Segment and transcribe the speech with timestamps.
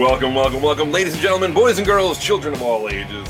[0.00, 3.28] Welcome, welcome, welcome, ladies and gentlemen, boys and girls, children of all ages.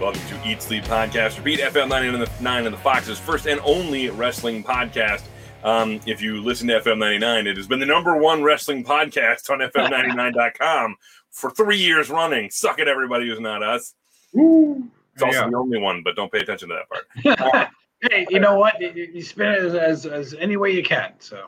[0.00, 1.38] Welcome to Eat Sleep Podcast.
[1.38, 5.22] Repeat FM 99 and the Fox's first and only wrestling podcast.
[5.62, 9.48] Um, if you listen to FM 99, it has been the number one wrestling podcast
[9.48, 10.96] on FM99.com
[11.30, 12.50] for three years running.
[12.50, 13.94] Suck it, everybody who's not us.
[14.34, 15.48] It's also Yeah.
[15.48, 17.70] the only one, but don't pay attention to that part.
[18.10, 18.80] hey, you know what?
[18.80, 21.12] You, you spin it as, as, as any way you can.
[21.20, 21.44] So,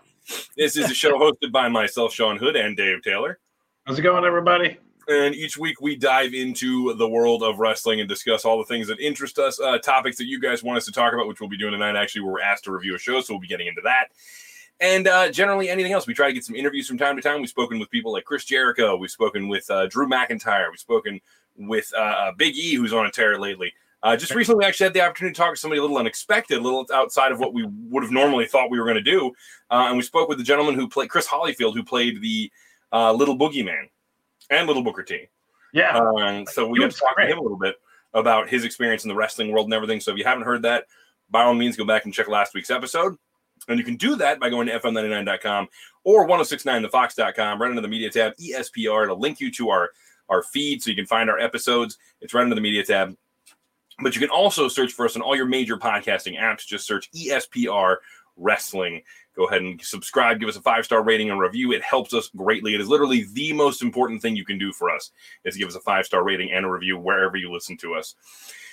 [0.56, 3.40] This is a show hosted by myself, Sean Hood, and Dave Taylor.
[3.90, 4.78] How's it going, everybody?
[5.08, 8.86] And each week we dive into the world of wrestling and discuss all the things
[8.86, 11.50] that interest us, uh, topics that you guys want us to talk about, which we'll
[11.50, 11.96] be doing tonight.
[11.96, 14.10] Actually, we're asked to review a show, so we'll be getting into that.
[14.78, 16.06] And uh, generally, anything else.
[16.06, 17.40] We try to get some interviews from time to time.
[17.40, 18.94] We've spoken with people like Chris Jericho.
[18.94, 20.70] We've spoken with uh, Drew McIntyre.
[20.70, 21.20] We've spoken
[21.56, 23.72] with uh, uh, Big E, who's on a tear lately.
[24.04, 26.58] Uh, just recently, we actually had the opportunity to talk to somebody a little unexpected,
[26.58, 29.32] a little outside of what we would have normally thought we were going to do.
[29.68, 32.52] Uh, and we spoke with the gentleman who played Chris Hollyfield, who played the
[32.92, 33.88] uh, Little Boogeyman
[34.50, 35.26] and Little Booker T.
[35.72, 35.98] Yeah.
[35.98, 37.76] Um, so we got to talk to him a little bit
[38.14, 40.00] about his experience in the wrestling world and everything.
[40.00, 40.86] So if you haven't heard that,
[41.30, 43.16] by all means, go back and check last week's episode.
[43.68, 45.68] And you can do that by going to fm99.com
[46.04, 49.90] or 1069thefox.com, right under the media tab, ESPR, to link you to our,
[50.28, 51.98] our feed so you can find our episodes.
[52.20, 53.14] It's right under the media tab.
[54.02, 56.66] But you can also search for us on all your major podcasting apps.
[56.66, 57.96] Just search ESPR
[58.36, 59.02] Wrestling.
[59.36, 61.72] Go ahead and subscribe, give us a five star rating and review.
[61.72, 62.74] It helps us greatly.
[62.74, 65.12] It is literally the most important thing you can do for us
[65.44, 68.14] is give us a five star rating and a review wherever you listen to us.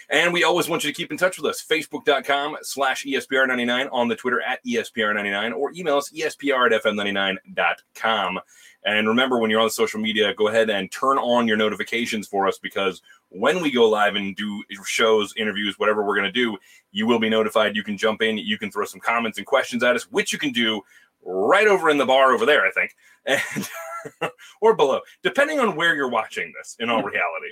[0.09, 1.63] And we always want you to keep in touch with us.
[1.69, 6.83] Facebook.com slash E ESPR99 on the Twitter at E ESPR99 or email us ESPR at
[6.83, 8.39] FM99.com.
[8.85, 12.47] And remember, when you're on social media, go ahead and turn on your notifications for
[12.47, 16.58] us because when we go live and do shows, interviews, whatever we're going to do,
[16.91, 17.75] you will be notified.
[17.75, 20.39] You can jump in, you can throw some comments and questions at us, which you
[20.39, 20.81] can do
[21.28, 23.70] right over in the bar over there, I think, and
[24.61, 26.75] or below, depending on where you're watching this.
[26.80, 27.52] In all reality,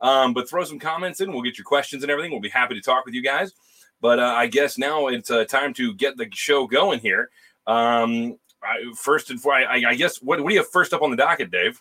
[0.00, 1.32] um, but throw some comments in.
[1.32, 2.30] We'll get your questions and everything.
[2.30, 3.52] We'll be happy to talk with you guys.
[4.00, 7.30] But uh, I guess now it's uh, time to get the show going here.
[7.66, 11.02] Um, I, first and foremost, I, I guess what, what do you have first up
[11.02, 11.80] on the docket, Dave?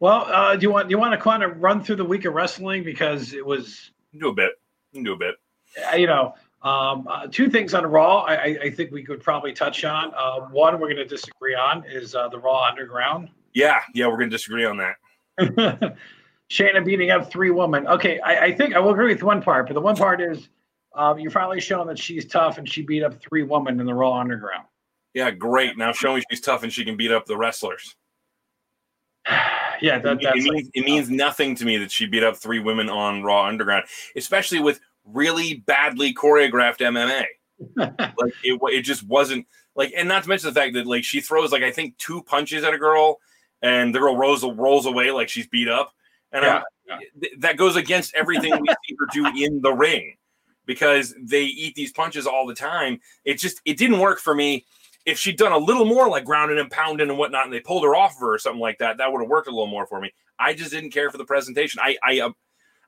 [0.00, 2.24] Well, uh, do you want do you want to kind of run through the week
[2.24, 4.52] of wrestling because it was, Do a bit.
[4.92, 5.34] You can Do a bit.
[5.92, 8.20] uh, you know, um, uh, two things on Raw.
[8.22, 10.12] I, I- think we could probably touch on.
[10.16, 13.28] Uh, one we're going to disagree on is uh, the Raw Underground.
[13.54, 14.96] Yeah, yeah, we're gonna disagree on that.
[16.50, 17.86] Shayna beating up three women.
[17.86, 20.48] Okay, I, I think I will agree with one part, but the one part is
[20.94, 23.94] um, you're finally showing that she's tough and she beat up three women in the
[23.94, 24.66] Raw Underground.
[25.14, 25.76] Yeah, great.
[25.76, 27.96] Now show me she's tough and she can beat up the wrestlers.
[29.80, 32.88] yeah, that, it, means, it means nothing to me that she beat up three women
[32.88, 33.84] on Raw Underground,
[34.16, 34.80] especially with
[35.12, 37.24] really badly choreographed MMA.
[37.76, 41.20] like it, it just wasn't like, and not to mention the fact that like she
[41.20, 43.18] throws like I think two punches at a girl,
[43.62, 45.92] and the girl rolls rolls away like she's beat up,
[46.32, 46.44] and
[47.20, 50.14] th- that goes against everything we see her do in the ring
[50.66, 53.00] because they eat these punches all the time.
[53.24, 54.66] It just it didn't work for me.
[55.06, 57.84] If she'd done a little more like grounding and pounding and whatnot, and they pulled
[57.84, 59.86] her off of her or something like that, that would have worked a little more
[59.86, 60.12] for me.
[60.38, 61.80] I just didn't care for the presentation.
[61.82, 62.30] I I uh,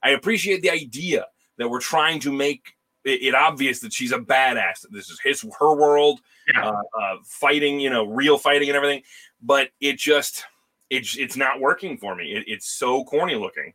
[0.03, 1.27] I appreciate the idea
[1.61, 4.81] that we're trying to make it, it obvious that she's a badass.
[4.81, 6.21] That this is his her world,
[6.53, 6.71] Yeah.
[6.71, 9.03] uh, uh, fighting, you know, real fighting and everything.
[9.43, 10.45] But it just
[10.89, 12.33] it's it's not working for me.
[12.33, 13.75] It, it's so corny looking.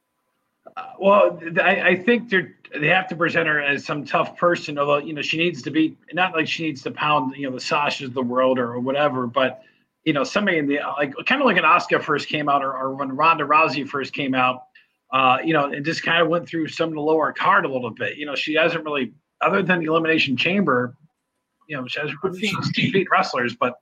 [0.75, 2.47] Uh, well, I, I think they
[2.79, 4.79] they have to present her as some tough person.
[4.79, 7.53] Although you know she needs to be not like she needs to pound you know
[7.53, 9.61] the Sasha's of the world or, whatever, but
[10.05, 12.75] you know somebody in the like kind of like an Asuka first came out or,
[12.75, 14.63] or when Ronda Rousey first came out.
[15.15, 17.69] Uh, you know, and just kind of went through some of the lower card a
[17.69, 18.17] little bit.
[18.17, 20.93] You know, she hasn't really, other than the Elimination Chamber,
[21.69, 23.79] you know, she hasn't really beat wrestlers, but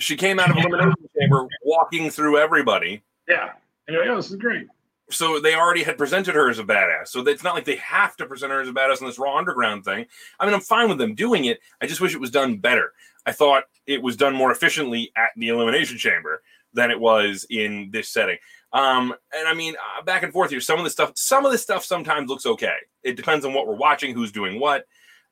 [0.00, 3.00] She came out of elimination chamber walking through everybody.
[3.28, 3.50] yeah,
[3.86, 4.66] and, oh, this is great.
[5.08, 7.08] so they already had presented her as a badass.
[7.08, 9.38] So it's not like they have to present her as a badass in this Raw
[9.38, 10.04] Underground thing.
[10.40, 11.60] I mean, I'm fine with them doing it.
[11.80, 12.92] I just wish it was done better.
[13.24, 16.42] I thought it was done more efficiently at the Elimination Chamber
[16.74, 18.38] than it was in this setting.
[18.72, 20.60] Um, and I mean, uh, back and forth here.
[20.60, 22.76] Some of the stuff, some of the stuff sometimes looks okay.
[23.02, 24.86] It depends on what we're watching, who's doing what.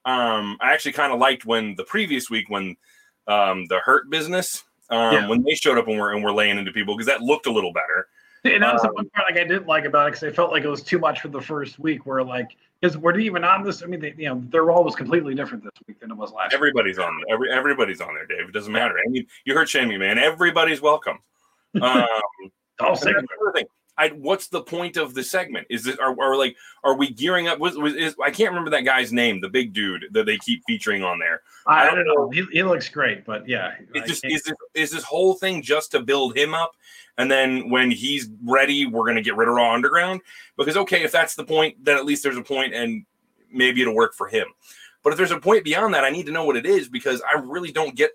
[0.05, 2.77] Um, I actually kind of liked when the previous week when
[3.27, 5.29] um, the Hurt Business um, Yeah.
[5.29, 7.53] when they showed up and were and were laying into people because that looked a
[7.53, 8.09] little better.
[8.45, 10.35] And that was the Um, one part like I didn't like about it because I
[10.35, 12.07] felt like it was too much for the first week.
[12.07, 12.49] Where like,
[12.81, 13.83] because we're even on this.
[13.83, 16.33] I mean, they, you know, their role was completely different this week than it was
[16.33, 16.55] last.
[16.55, 17.21] Everybody's on.
[17.31, 18.49] Every, everybody's on there, Dave.
[18.49, 18.95] It doesn't matter.
[18.95, 20.19] I mean, you heard Shamey, man.
[20.19, 21.19] Everybody's welcome.
[21.81, 22.07] Um,
[22.43, 22.53] week.
[22.81, 23.29] All segment.
[23.29, 23.67] that's the other thing.
[24.01, 25.67] I, what's the point of the segment?
[25.69, 27.59] Is it are, are like are we gearing up?
[27.59, 30.63] Was, was is, I can't remember that guy's name, the big dude that they keep
[30.67, 31.43] featuring on there.
[31.67, 32.31] I, I don't know.
[32.31, 35.91] He, he, looks great, but yeah, it just is this, is this whole thing just
[35.91, 36.73] to build him up,
[37.19, 40.23] and then when he's ready, we're gonna get rid of Raw Underground
[40.57, 43.05] because okay, if that's the point, then at least there's a point, and
[43.53, 44.47] maybe it'll work for him.
[45.03, 47.21] But if there's a point beyond that, I need to know what it is because
[47.23, 48.13] I really don't get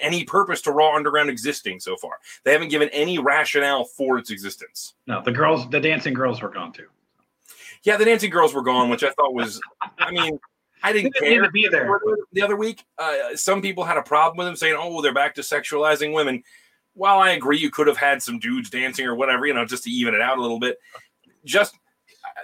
[0.00, 2.18] any purpose to Raw Underground existing so far.
[2.44, 4.94] They haven't given any rationale for its existence.
[5.06, 6.88] No, the girls, the dancing girls were gone too.
[7.84, 9.60] Yeah, the dancing girls were gone, which I thought was,
[9.98, 10.38] I mean,
[10.82, 12.00] I didn't, didn't care to be there
[12.32, 12.84] the other week.
[12.98, 16.42] Uh, some people had a problem with them saying, "Oh, they're back to sexualizing women."
[16.94, 19.84] While I agree, you could have had some dudes dancing or whatever, you know, just
[19.84, 20.78] to even it out a little bit.
[21.44, 21.74] Just
[22.24, 22.42] uh,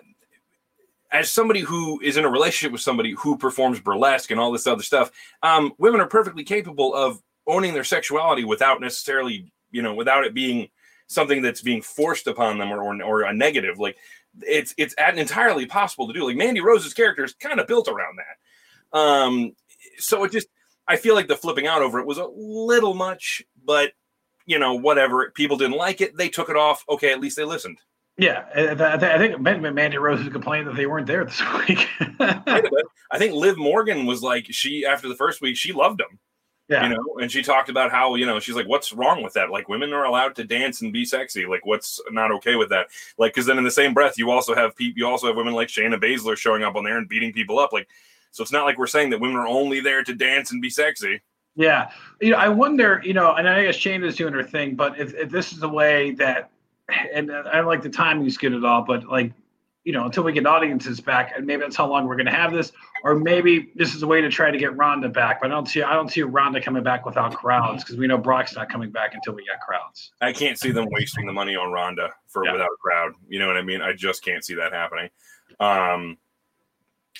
[1.10, 4.66] as somebody who is in a relationship with somebody who performs burlesque and all this
[4.66, 5.10] other stuff,
[5.42, 10.34] um, women are perfectly capable of owning their sexuality without necessarily, you know, without it
[10.34, 10.68] being
[11.06, 13.78] something that's being forced upon them or, or, or a negative.
[13.78, 13.96] Like
[14.42, 16.26] it's it's entirely possible to do.
[16.26, 18.98] Like Mandy Rose's character is kind of built around that.
[18.98, 19.52] Um,
[19.98, 20.48] so it just
[20.86, 23.92] I feel like the flipping out over it was a little much, but
[24.46, 25.30] you know, whatever.
[25.34, 26.16] People didn't like it.
[26.16, 26.84] They took it off.
[26.88, 27.78] Okay, at least they listened.
[28.16, 31.88] Yeah, I think Mandy Rose is complaining that they weren't there this week.
[32.20, 36.20] I think Liv Morgan was like she after the first week she loved them.
[36.68, 36.88] Yeah.
[36.88, 39.50] You know, and she talked about how, you know, she's like, what's wrong with that?
[39.50, 41.44] Like, women are allowed to dance and be sexy.
[41.44, 42.86] Like, what's not okay with that?
[43.18, 45.52] Like, because then in the same breath, you also have people, you also have women
[45.52, 47.72] like Shayna Baszler showing up on there and beating people up.
[47.74, 47.86] Like,
[48.30, 50.70] so it's not like we're saying that women are only there to dance and be
[50.70, 51.20] sexy.
[51.54, 51.90] Yeah.
[52.20, 55.14] You know, I wonder, you know, and I guess Shayna's doing her thing, but if,
[55.14, 56.50] if this is the way that,
[57.12, 59.32] and I like the timing's good at all, but like
[59.84, 62.32] you know, until we get audiences back, and maybe that's how long we're going to
[62.32, 62.72] have this,
[63.02, 65.42] or maybe this is a way to try to get Ronda back.
[65.42, 68.16] But I don't see, I don't see Ronda coming back without crowds because we know
[68.16, 70.12] Brock's not coming back until we get crowds.
[70.22, 72.52] I can't see them wasting the money on Ronda for yeah.
[72.52, 73.12] without a crowd.
[73.28, 73.82] You know what I mean?
[73.82, 75.10] I just can't see that happening.
[75.60, 76.16] Um,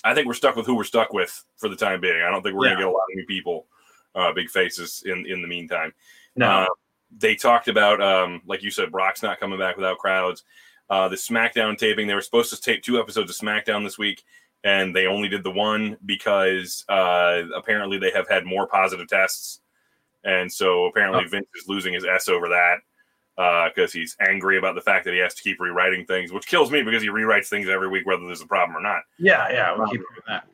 [0.02, 2.22] I think we're stuck with who we're stuck with for the time being.
[2.22, 2.74] I don't think we're yeah.
[2.74, 3.66] going to get a lot of new people,
[4.14, 5.92] uh, big faces in in the meantime.
[6.34, 6.46] No.
[6.46, 6.66] Uh,
[7.16, 10.42] they talked about, um, like you said, Brock's not coming back without crowds
[10.90, 12.06] uh, the SmackDown taping.
[12.06, 14.22] They were supposed to tape two episodes of SmackDown this week,
[14.62, 19.60] and they only did the one because uh, apparently they have had more positive tests,
[20.24, 21.28] and so apparently oh.
[21.28, 22.76] Vince is losing his s over that
[23.74, 26.46] because uh, he's angry about the fact that he has to keep rewriting things, which
[26.46, 29.02] kills me because he rewrites things every week whether there's a problem or not.
[29.18, 30.46] Yeah, yeah, we'll keep doing that.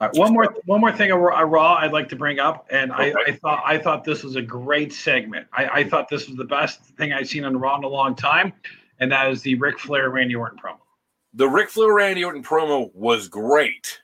[0.00, 3.12] Right, one more, one more thing, a Raw I'd like to bring up, and okay.
[3.12, 5.46] I, I, thought I thought this was a great segment.
[5.52, 8.16] I, I thought this was the best thing I've seen on Raw in a long
[8.16, 8.52] time
[9.00, 10.78] and that is the Ric Flair Randy Orton promo.
[11.34, 14.00] The Ric Flair Randy Orton promo was great.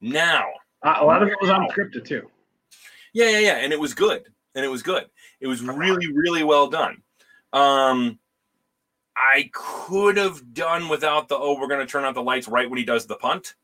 [0.00, 0.46] Now,
[0.82, 2.28] uh, a lot of it was on unscripted too.
[3.12, 4.24] Yeah, yeah, yeah, and it was good,
[4.54, 5.04] and it was good.
[5.40, 7.02] It was really, really well done.
[7.52, 8.18] Um,
[9.16, 12.68] I could have done without the oh, we're going to turn out the lights right
[12.68, 13.54] when he does the punt.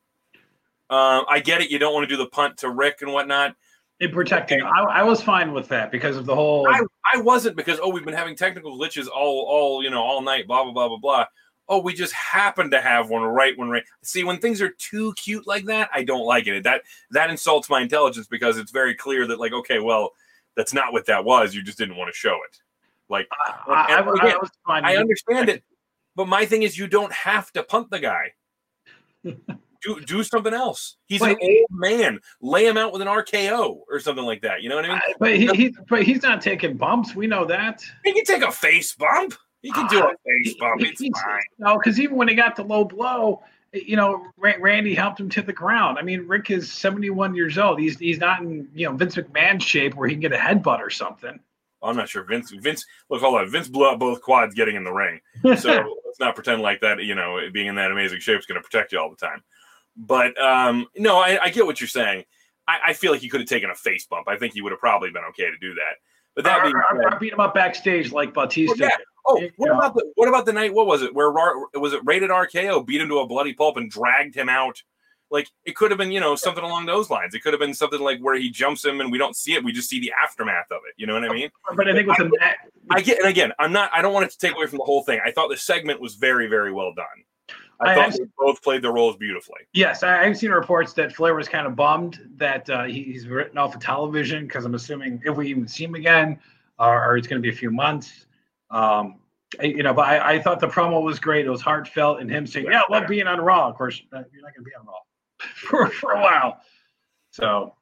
[0.91, 1.71] Um, I get it.
[1.71, 3.57] You don't want to do the punt to Ric and whatnot.
[4.01, 4.63] It protecting.
[4.63, 6.69] I, I, was fine with that because of the whole.
[6.69, 10.23] I, I wasn't because oh we've been having technical glitches all all you know all
[10.23, 11.27] night blah blah blah blah blah.
[11.69, 13.83] Oh, we just happened to have one right when right.
[14.03, 16.63] See, when things are too cute like that, I don't like it.
[16.63, 20.13] That that insults my intelligence because it's very clear that like okay, well,
[20.55, 21.53] that's not what that was.
[21.53, 22.61] You just didn't want to show it.
[23.09, 23.27] Like
[23.67, 24.37] I, again,
[24.67, 25.65] I understand it,
[26.15, 28.33] but my thing is you don't have to punt the guy.
[29.83, 30.97] do do something else.
[31.07, 32.21] He's an old man.
[32.41, 34.63] Lay him out with an RKO or something like that.
[34.63, 35.01] You know what I mean?
[35.19, 37.15] But he, he but he's not taking bumps.
[37.15, 37.83] We know that.
[38.05, 39.35] He can take a face bump.
[39.63, 40.81] He can do a ah, face bump.
[40.81, 41.41] It's fine.
[41.59, 43.43] No, because even when he got the low blow,
[43.73, 45.99] you know, Randy helped him to the ground.
[45.99, 47.81] I mean, Ric is 71 years old.
[47.81, 50.81] He's he's not in you know Vince McMahon shape where he can get a headbutt
[50.81, 51.39] or something.
[51.81, 52.25] Oh, I'm not sure.
[52.25, 53.49] Vince, Vince, look, hold on.
[53.51, 55.21] Vince blew up both quads getting in the ring.
[55.43, 58.61] So let's not pretend like that, you know, being in that amazing shape is going
[58.61, 59.43] to protect you all the time.
[59.99, 62.25] But um, no, I, I, get what you're saying.
[62.69, 64.29] I, I, feel like he could have taken a face bump.
[64.29, 65.97] I think he would have probably been okay to do that.
[66.37, 68.89] But that being said, I beat him up backstage like Batista.
[69.27, 69.49] Oh, yeah.
[69.49, 70.73] oh what about the what about the night?
[70.73, 71.13] What was it?
[71.13, 72.01] Where was it?
[72.05, 74.81] Rated RKO beat him to a bloody pulp and dragged him out.
[75.33, 77.35] Like it could have been, you know, something along those lines.
[77.35, 79.65] It could have been something like where he jumps him and we don't see it.
[79.65, 80.95] We just see the aftermath of it.
[80.97, 81.51] You know what I mean?
[81.77, 82.55] But I think with I, the
[82.91, 83.91] I get and again, I'm not.
[83.93, 85.21] I don't want it to take away from the whole thing.
[85.25, 87.07] I thought the segment was very, very well done.
[87.81, 89.61] I, I thought they both played their roles beautifully.
[89.73, 93.57] Yes, I, have seen reports that Flair was kind of bummed that uh, he's written
[93.57, 96.41] off of television because I'm assuming if we even see him again,
[96.79, 98.27] or, or it's going to be a few months.
[98.71, 99.21] Um,
[99.63, 101.47] you know, but I, I, thought the promo was great.
[101.47, 104.23] It was heartfelt, and him saying, "Yeah, I love being on Raw." Of course, uh,
[104.31, 104.99] you're not going to be on Raw
[105.55, 106.61] for, for a while.
[107.31, 107.75] So,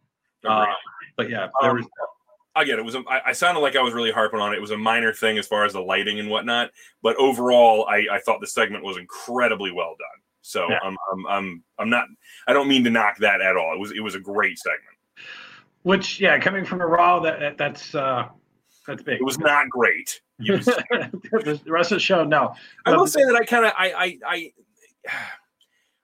[0.49, 0.67] uh,
[1.17, 2.07] but yeah, um, was, I
[2.65, 2.85] get it.
[2.85, 4.57] was a, I, I sounded like I was really harping on it.
[4.57, 6.71] It was a minor thing as far as the lighting and whatnot,
[7.03, 10.23] but overall, I, I thought the segment was incredibly well done.
[10.43, 10.79] So Yeah.
[10.85, 12.07] I'm, I'm I'm I'm not.
[12.47, 13.73] I don't mean to knock that at all.
[13.75, 14.97] It was it was a great segment.
[15.83, 18.29] Which, yeah, coming from a Raw, that, that that's uh,
[18.87, 19.21] that's big.
[19.21, 20.21] It was not great.
[20.39, 22.55] You- the rest of the show, no.
[22.85, 24.53] I will say that I kind of I I I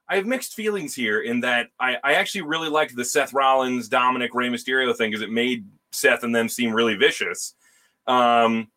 [0.09, 3.89] I have mixed feelings here in that I I actually really liked the Seth Rollins
[3.89, 7.55] Dominik Rey Mysterio thing because it made Seth and them seem really vicious.
[8.07, 8.69] Um,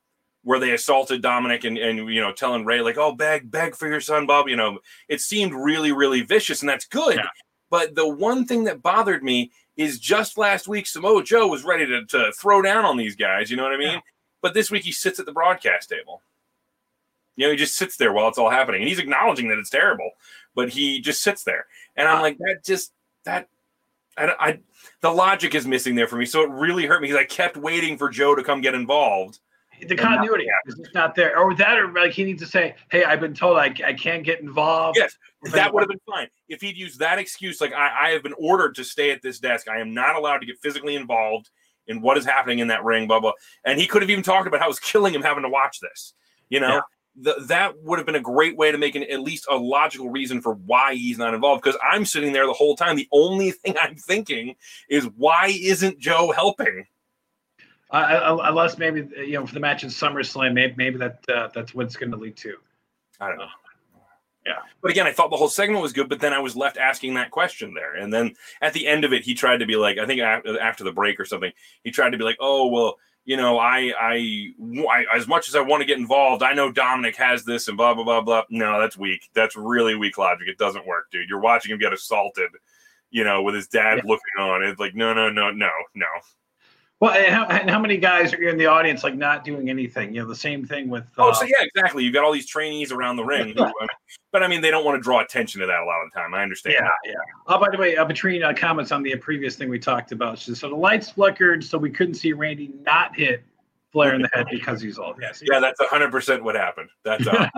[0.44, 3.88] where they assaulted Dominik and and you know telling Rey like oh beg beg for
[3.88, 4.78] your son Bob you know
[5.10, 7.16] it seemed really really vicious and that's good.
[7.16, 7.28] Yeah.
[7.72, 11.88] But the one thing that bothered me is just last week Samoa Joe was ready
[11.88, 13.50] to, to throw down on these guys.
[13.50, 13.94] You know what I mean?
[13.94, 14.00] Yeah.
[14.42, 16.22] But this week he sits at the broadcast table.
[17.36, 19.70] You know, he just sits there while it's all happening, and he's acknowledging that it's
[19.70, 20.12] terrible,
[20.54, 21.66] but he just sits there,
[21.98, 22.94] and I'm like, that just
[23.26, 23.50] that,
[24.18, 24.60] I, I
[25.06, 27.58] the logic is missing there for me, so it really hurt me because I kept
[27.58, 29.40] waiting for Joe to come get involved.
[29.88, 33.04] the continuity is just not there, or that, or like he needs to say, "Hey,
[33.04, 35.16] I've been told I, I can't get involved." Yes,
[35.54, 38.34] that would have been fine if he'd used that excuse, like I, I have been
[38.40, 39.68] ordered to stay at this desk.
[39.68, 41.52] I am not allowed to get physically involved
[41.88, 43.34] in what is happening in that ring, blah blah.
[43.64, 46.14] And he could have even talked about how it's killing him having to watch this.
[46.50, 46.82] You know, Yeah.
[47.16, 50.10] The, that would have been a great way to make an, at least a logical
[50.10, 51.64] reason for why he's not involved.
[51.64, 52.96] Because I'm sitting there the whole time.
[52.96, 54.56] The only thing I'm thinking
[54.90, 56.86] is why isn't Joe helping?
[57.92, 61.74] Uh, unless maybe you know for the match in SummerSlam, maybe maybe that uh, that's
[61.74, 62.56] what it's going to lead to.
[63.22, 63.48] I don't know.
[64.46, 64.60] Yeah.
[64.82, 67.16] But again, I thought the whole segment was good, but then I was left asking
[67.16, 67.96] that question there.
[67.96, 70.84] And then at the end of it, he tried to be like, I think after
[70.84, 71.52] the break or something,
[71.84, 74.54] he tried to be like, oh, well, you know, I, I,
[74.90, 77.76] I, as much as I want to get involved, I know Dominik has this and
[77.76, 78.44] blah, blah, blah, blah.
[78.50, 79.30] No, that's weak.
[79.34, 80.48] That's really weak logic.
[80.48, 81.28] It doesn't work, dude.
[81.28, 82.52] You're watching him get assaulted,
[83.10, 84.04] you know, with his dad Yeah.
[84.06, 84.64] looking on.
[84.64, 86.06] It's like, no, no, no, no, no.
[87.06, 90.12] Well, and how, and how many guys are in the audience like not doing anything?
[90.12, 91.04] You know, the same thing with.
[91.20, 92.04] Uh, Oh, so yeah, exactly.
[92.04, 93.74] You've got all these trainees around the ring, who, mean,
[94.32, 96.20] but I mean, they don't want to draw attention to that a lot of the
[96.20, 96.34] time.
[96.34, 96.78] I understand.
[96.80, 97.14] Yeah, yeah.
[97.46, 100.40] Oh, by the way, uh, between uh, comments on the previous thing we talked about,
[100.40, 103.44] so the lights flickered, so we couldn't see Randy not hit
[103.92, 105.18] Flair in the head because he's old.
[105.22, 105.44] Yes.
[105.48, 106.90] Yeah, that's hundred percent what happened.
[107.04, 107.52] That's what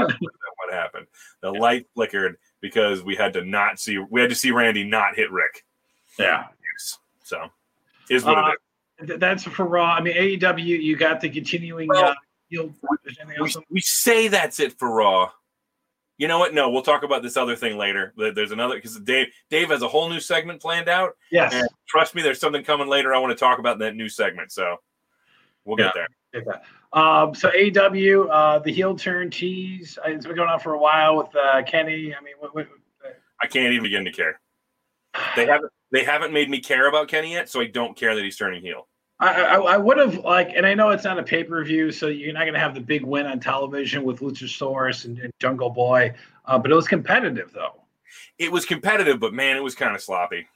[0.72, 1.08] happened.
[1.42, 3.98] The light flickered because we had to not see.
[3.98, 5.64] We had to see Randy not hit Ric.
[6.20, 6.48] yeah.
[7.24, 7.48] So,
[8.10, 8.58] is what Uh, it is.
[9.06, 9.94] Th- That's for Raw.
[9.94, 11.88] I mean, AEW, you got the continuing.
[11.88, 12.14] Well, uh,
[12.50, 15.32] We, we say that's it for Raw.
[16.18, 16.54] You know what?
[16.54, 18.14] No, we'll talk about this other thing later.
[18.18, 21.54] There's another because Dave Dave has a whole new segment planned out, Yes.
[21.54, 23.14] and trust me, there's something coming later.
[23.14, 24.52] I want to talk about in that new segment.
[24.52, 24.78] So,
[25.64, 26.08] we'll get there.
[26.94, 30.00] Um, so AEW, uh, the heel turn tease.
[30.04, 32.16] uh, It's been going on for a while with uh, Kenny.
[32.16, 32.68] I mean, what, what,
[33.42, 34.40] I can't even begin to care.
[35.36, 38.24] They haven't they haven't made me care about Kenny yet, so I don't care that
[38.24, 38.88] he's turning heel.
[39.20, 41.92] I, I, I would have like, and I know it's not a pay per view,
[41.92, 45.34] so you're not going to have the big win on television with Luchasaurus and, and
[45.40, 46.14] Jungle Boy,
[46.46, 47.82] uh, but it was competitive though.
[48.38, 50.48] it was competitive, but man, it was kind of sloppy.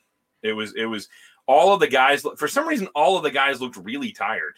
[0.43, 1.07] It was it was
[1.47, 4.55] all of the guys for some reason all of the guys looked really tired.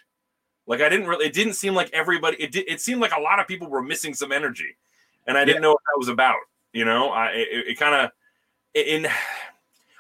[0.67, 3.21] Like I didn't really it didn't seem like everybody it did, it seemed like a
[3.21, 4.77] lot of people were missing some energy.
[5.25, 6.39] And I didn't know what that was about,
[6.73, 7.09] you know?
[7.09, 8.11] I it, it kind of
[8.73, 9.07] in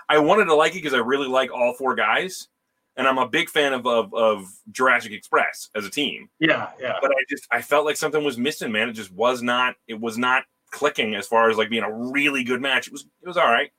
[0.09, 2.47] I wanted to like it because I really like all four guys
[2.95, 6.93] and I'm a big fan of, of of Jurassic Express as a team Yeah, yeah.
[7.01, 8.89] but I just I felt like something was missing, man.
[8.89, 12.43] It just was not it was not clicking as far as like being a really
[12.43, 12.87] good match.
[12.87, 13.71] It was it was all right.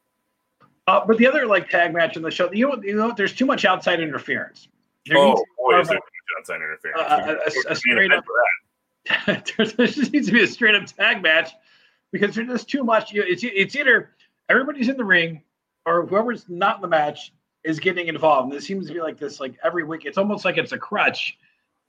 [0.87, 3.35] Uh, but the other like tag match in the show, you know, you know, there's
[3.35, 4.69] too much outside interference.
[5.07, 5.99] There oh boy, is there
[6.39, 7.01] outside interference.
[7.01, 8.25] a- a- a- a straight up
[9.57, 11.53] there there just needs to be a straight up tag match
[12.13, 13.13] because there's just too much.
[13.13, 14.11] You know, it's it's either
[14.49, 15.43] everybody's in the ring
[15.87, 17.33] or whoever's not in the match
[17.65, 18.51] is getting involved.
[18.53, 20.05] And it seems to be like this like every week.
[20.05, 21.37] It's almost like it's a crutch.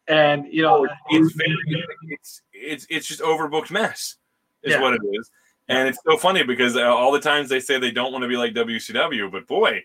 [0.08, 4.16] And you know, it's very it's it's it's just overbooked mess
[4.64, 4.82] is Yeah.
[4.82, 5.30] what it is.
[5.68, 8.28] And it's so funny because uh, all the times they say they don't want to
[8.28, 9.84] be like WCW, but boy,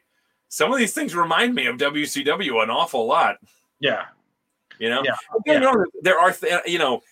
[0.48, 3.36] some of these things remind me of WCW an awful lot.
[3.78, 4.04] yeah,
[4.78, 5.14] You know, Yeah.
[5.32, 7.02] Don't get me wrong, there are th- you know,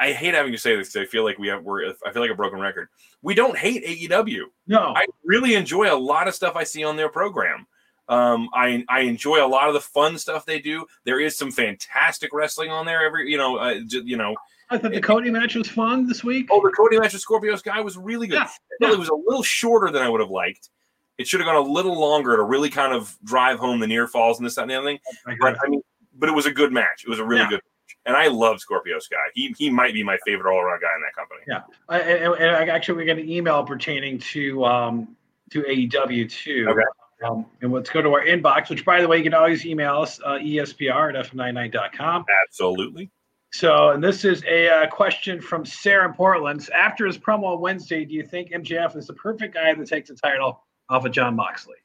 [0.00, 0.92] I hate having to say this.
[0.92, 2.88] 'cause I feel like we have we're I feel like a broken record.
[3.22, 4.44] We don't hate AEW.
[4.66, 7.66] no, I really enjoy a lot of stuff I see on their program.
[8.08, 10.86] Um, I I enjoy a lot of the fun stuff they do.
[11.04, 13.04] There is some fantastic wrestling on there.
[13.04, 14.34] Every you know, uh, you know,
[14.70, 16.48] I thought the Cody match was fun this week.
[16.50, 18.36] oh, the Cody match with Scorpio Sky was really good.
[18.40, 18.48] Yeah,
[18.80, 20.70] felt It was a little shorter than I would have liked.
[21.18, 24.08] It should have gone a little longer to really kind of drive home the near
[24.08, 24.98] falls and this that, and the other thing.
[25.26, 25.58] I But.
[25.64, 25.82] I mean,
[26.14, 27.04] but it was a good match.
[27.04, 27.48] It was a really Yeah.
[27.50, 27.62] good match,
[28.10, 29.16] and I love Scorpio Sky.
[29.34, 31.40] He he might be my favorite all around guy in that company.
[31.46, 31.60] Yeah.
[31.88, 35.16] I, and, I actually we got an email pertaining to um
[35.50, 36.66] to AEW too.
[36.68, 36.82] Okay.
[37.22, 39.98] Um, and let's go to our inbox, which, by the way, you can always email
[39.98, 42.24] us, uh, espr at fm99.com.
[42.46, 43.10] Absolutely.
[43.52, 46.66] So, and this is a uh, question from Sarah in Portland.
[46.74, 50.06] After his promo on Wednesday, do you think MJF is the perfect guy to take
[50.06, 51.76] the title off of Jon Moxley?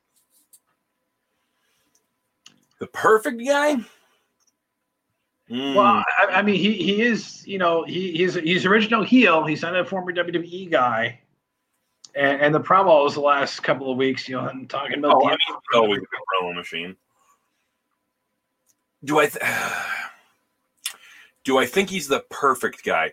[2.80, 3.78] The perfect guy?
[5.50, 5.76] Mm.
[5.76, 9.46] Well, I, I, mean, he he is, you know, he, he's he's original heel.
[9.46, 11.20] He's not a former WWE guy.
[12.16, 15.22] And, and the promos the last couple of weeks, you know, I'm talking about.
[15.22, 16.96] Oh, I mean, always a promo machine.
[19.04, 19.28] Do I?
[19.28, 19.44] Th-
[21.44, 23.12] do I think he's the perfect guy?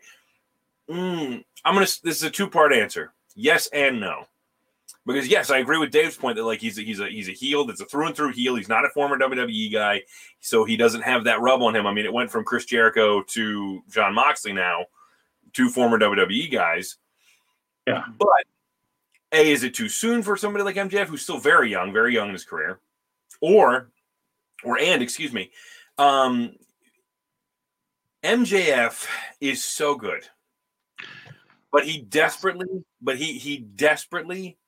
[0.88, 1.86] Mm, I'm gonna.
[2.02, 3.12] This is a two part answer.
[3.34, 4.26] Yes and no.
[5.04, 7.32] Because yes, I agree with Dave's point that like he's a, he's a he's a
[7.32, 8.54] heel that's a through and through heel.
[8.54, 10.02] He's not a former WWE guy,
[10.40, 11.86] so he doesn't have that rub on him.
[11.86, 14.86] I mean, it went from Chris Jericho to Jon Moxley now,
[15.52, 16.98] two former WWE guys.
[17.86, 18.44] Yeah, but
[19.32, 22.28] a is it too soon for somebody like MJF who's still very young, very young
[22.28, 22.78] in his career,
[23.40, 23.90] or
[24.62, 25.50] or and excuse me,
[25.98, 26.54] um,
[28.22, 29.04] MJF
[29.40, 30.28] is so good,
[31.72, 34.58] but he desperately, but he he desperately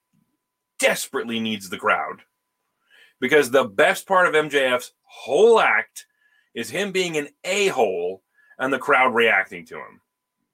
[0.84, 2.20] desperately needs the crowd
[3.20, 6.06] because the best part of MJF's whole act
[6.54, 8.22] is him being an a hole
[8.58, 10.00] and the crowd reacting to him.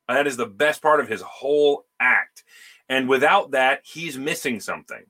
[0.08, 2.44] That is the best part of his whole act.
[2.88, 5.02] And without that, he's missing something.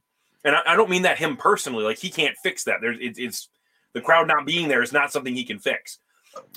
[0.44, 2.78] And I, I don't mean that him personally, like he can't fix that.
[2.80, 3.48] There's it, it's
[3.92, 5.98] the crowd not being there is not something he can fix.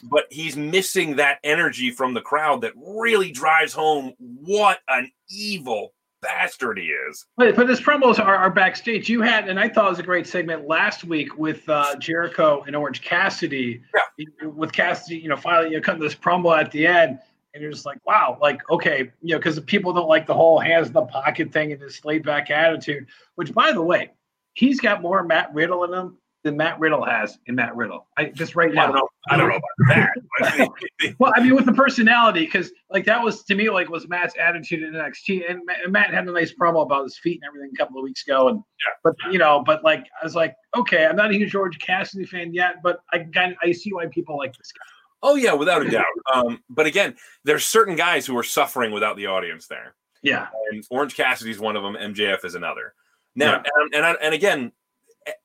[0.03, 5.93] But he's missing that energy from the crowd that really drives home what an evil
[6.23, 7.25] bastard he is.
[7.37, 9.09] But, but his promos are, are backstage.
[9.09, 12.63] You had, and I thought it was a great segment last week with uh, Jericho
[12.65, 13.81] and Orange Cassidy.
[13.93, 14.47] Yeah.
[14.47, 17.19] With Cassidy, you know, finally you know, cutting this promo at the end,
[17.53, 20.59] and you're just like, wow, like okay, you know, because people don't like the whole
[20.59, 23.07] hands in the pocket thing and this laid back attitude.
[23.35, 24.11] Which, by the way,
[24.53, 28.07] he's got more Matt Riddle in him than Matt Riddle has in Matt Riddle.
[28.17, 28.83] I just right now.
[28.83, 30.11] I don't know, I don't know about
[30.49, 31.15] that.
[31.19, 34.35] well, I mean, with the personality, because like that was to me like was Matt's
[34.37, 37.77] attitude in NXT, and, Matt had a nice promo about his feet and everything a
[37.77, 38.93] couple of weeks ago, and yeah.
[39.03, 42.25] but you know, but like I was like, okay, I'm not a huge Orange Cassidy
[42.25, 44.85] fan yet, but I kind I see why people like this guy.
[45.21, 46.05] Oh yeah, without a doubt.
[46.33, 49.95] Um, but again, there's certain guys who are suffering without the audience there.
[50.21, 51.95] Yeah, and Orange Cassidy's one of them.
[51.95, 52.93] MJF is another.
[53.35, 53.63] Now, yeah.
[53.93, 54.71] and, and and again,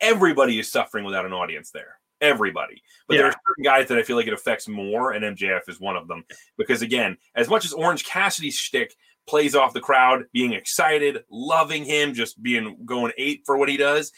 [0.01, 1.99] everybody is suffering without an audience there.
[2.21, 2.83] Everybody.
[3.07, 3.19] But yeah.
[3.19, 5.97] there are certain guys that I feel like it affects more, and MJF is one
[5.97, 6.25] of them.
[6.57, 11.85] Because again, as much as Orange Cassidy's shtick plays off the crowd, being excited, loving
[11.85, 14.11] him, just being going eight for what he does,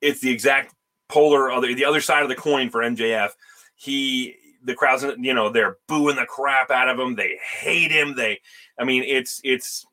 [0.00, 0.74] it's the exact
[1.08, 3.30] polar other the other side of the coin for MJF.
[3.76, 7.14] He the crowd's you know they're booing the crap out of him.
[7.14, 8.16] They hate him.
[8.16, 8.40] They,
[8.78, 9.86] I mean, it's it's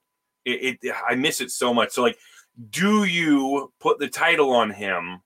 [0.46, 1.91] it, it I miss it so much.
[1.91, 2.18] So like
[2.70, 5.22] do you put the title on him?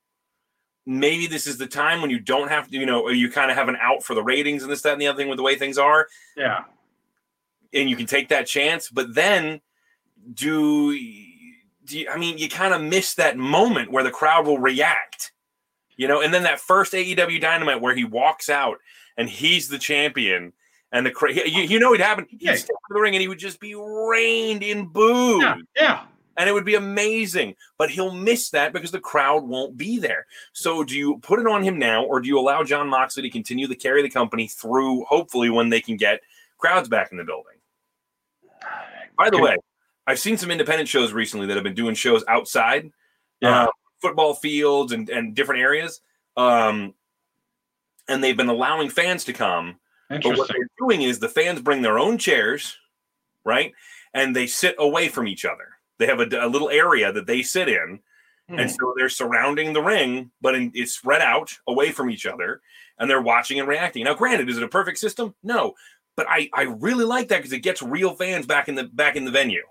[0.86, 3.58] Maybe this is the time when you don't have to, you know, you kind of
[3.58, 5.44] have an out for the ratings and this, that, and the other thing with the
[5.44, 6.08] way things are.
[6.36, 6.64] Yeah.
[7.74, 8.90] And you can take that chance.
[8.90, 9.62] But then
[10.34, 10.94] do,
[11.86, 15.32] do you, I mean, you kind of miss that moment where the crowd will react,
[15.96, 18.80] you know, and then that first AEW Dynamite where he walks out
[19.16, 20.54] and he's the champion
[20.92, 21.14] and the
[21.46, 22.28] you, you know what happened.
[22.32, 22.56] He'd yeah.
[22.56, 25.40] step in the ring and he would just be rained in boo.
[25.40, 26.04] Yeah, yeah
[26.40, 27.56] and it would be amazing.
[27.78, 30.26] But he'll miss that because the crowd won't be there.
[30.54, 33.30] So do you put it on him now, or do you allow Jon Moxley to
[33.30, 36.22] continue to carry the company through, hopefully, when they can get
[36.58, 37.58] crowds back in the building?
[39.18, 39.58] By the way,
[40.08, 42.90] I've seen some independent shows recently that have been doing shows outside,
[43.42, 43.66] yeah.
[43.66, 43.68] uh,
[44.02, 46.00] football fields and, and different areas.
[46.38, 46.94] Um,
[48.08, 49.78] and they've been allowing fans to come.
[50.10, 52.78] But what they're doing is the fans bring their own chairs,
[53.44, 53.74] right?
[54.14, 55.68] And they sit away from each other.
[56.00, 58.00] They have a, a little area that they sit in,
[58.50, 58.60] mm.
[58.60, 58.68] and hmm.
[58.68, 62.62] so they're surrounding the ring, but in, it's spread out away from each other,
[62.98, 64.06] and they're watching and reacting.
[64.06, 65.36] Now, granted, is it a perfect system?
[65.44, 65.76] No,
[66.16, 69.16] but I I really like that because it gets real fans back in the back
[69.16, 69.64] in the venue.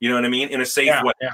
[0.00, 0.48] You know what I mean?
[0.48, 1.12] In a safe yeah, way.
[1.20, 1.30] Yeah.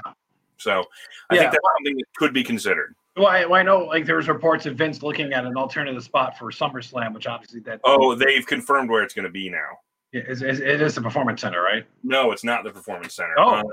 [0.57, 0.85] So
[1.29, 1.41] I yeah.
[1.41, 2.95] think that's something that could be considered.
[3.17, 6.03] Well I, well, I, know like there was reports of Vince looking at an alternative
[6.03, 7.81] spot for SummerSlam, which obviously that.
[7.83, 9.79] Oh, they've confirmed where it's going to be now.
[10.11, 11.85] Yeah, it is the performance center, right?
[12.03, 13.35] No, it's not the performance center.
[13.37, 13.55] Oh.
[13.55, 13.65] Um,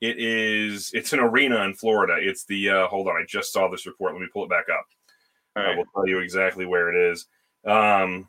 [0.00, 0.92] it is.
[0.94, 2.16] It's an arena in Florida.
[2.18, 2.70] It's the.
[2.70, 4.12] Uh, hold on, I just saw this report.
[4.12, 4.86] Let me pull it back up.
[5.56, 5.74] Right.
[5.74, 7.26] I will tell you exactly where it is.
[7.66, 8.28] Um,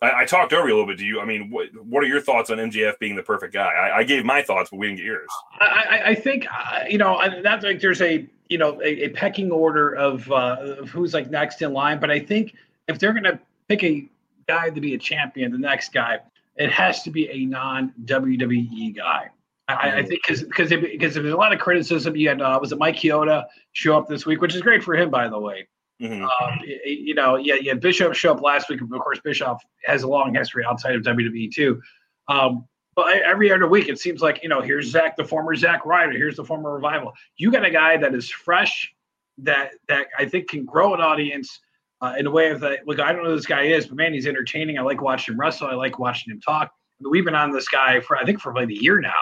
[0.00, 0.98] I, I, talked over you a little bit.
[0.98, 1.20] Do you?
[1.20, 3.68] I mean, what What are your thoughts on MJF being the perfect guy?
[3.68, 5.28] I, I gave my thoughts, but we didn't get yours.
[5.60, 9.50] I, I think uh, you know that's like there's a you know a, a pecking
[9.50, 11.98] order of, uh, of who's like next in line.
[11.98, 12.54] But I think
[12.86, 14.08] if they're gonna pick a
[14.46, 16.18] guy to be a champion, the next guy,
[16.58, 19.30] it has to be a non WWE guy.
[19.68, 22.16] I, I think because because because there's a lot of criticism.
[22.16, 24.94] You had uh, was it Mike Chioda show up this week, which is great for
[24.94, 25.68] him, by the way.
[26.00, 26.22] Mhm.
[26.22, 27.74] Um, you know, yeah, yeah.
[27.74, 28.80] Bishop show up last week.
[28.80, 31.80] Of course, Bishop has a long history outside of WWE too.
[32.28, 35.84] Um, but every other week, it seems like you know, here's Zach, the former Zach
[35.84, 36.12] Ryder.
[36.12, 37.12] Here's the former Revival.
[37.36, 38.92] You got a guy that is fresh,
[39.38, 41.60] that that I think can grow an audience
[42.00, 42.86] uh, in a way of that.
[42.86, 44.78] Look, I don't know who this guy is, but man, he's entertaining.
[44.78, 45.68] I like watching him wrestle.
[45.68, 46.70] I like watching him talk.
[46.70, 49.12] I mean, we've been on this guy for I think for like a year now,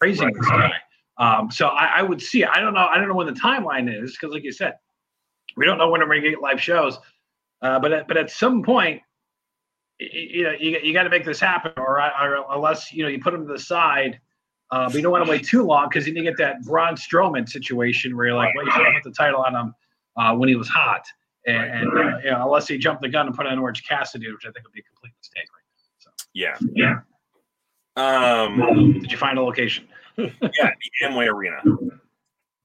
[0.00, 0.34] praising Right.
[0.34, 0.72] this guy.
[1.18, 2.44] Um, so I, I would see.
[2.44, 2.86] I don't know.
[2.86, 4.74] I don't know when the timeline is because, like you said,
[5.56, 6.98] we don't know when we're going to get live shows.
[7.62, 9.00] Uh, but at, but at some point,
[9.98, 13.18] you know, you, you got to make this happen, or, or unless you know you
[13.18, 14.20] put him to the side.
[14.72, 16.96] Uh, but you don't want to wait too long because then you get that Braun
[16.96, 19.74] Strowman situation where you're like, well, you should put the title on him
[20.16, 21.02] uh, when he was hot,
[21.46, 21.70] and, Right.
[21.70, 24.30] and uh, you know, unless he jumped the gun and put it on Orange Cassidy,
[24.32, 25.48] which I think would be a complete mistake.
[26.34, 26.56] Yeah.
[26.74, 27.00] Yeah.
[27.96, 29.88] Um, Did you find a location?
[30.18, 31.56] yeah, the Amway Arena.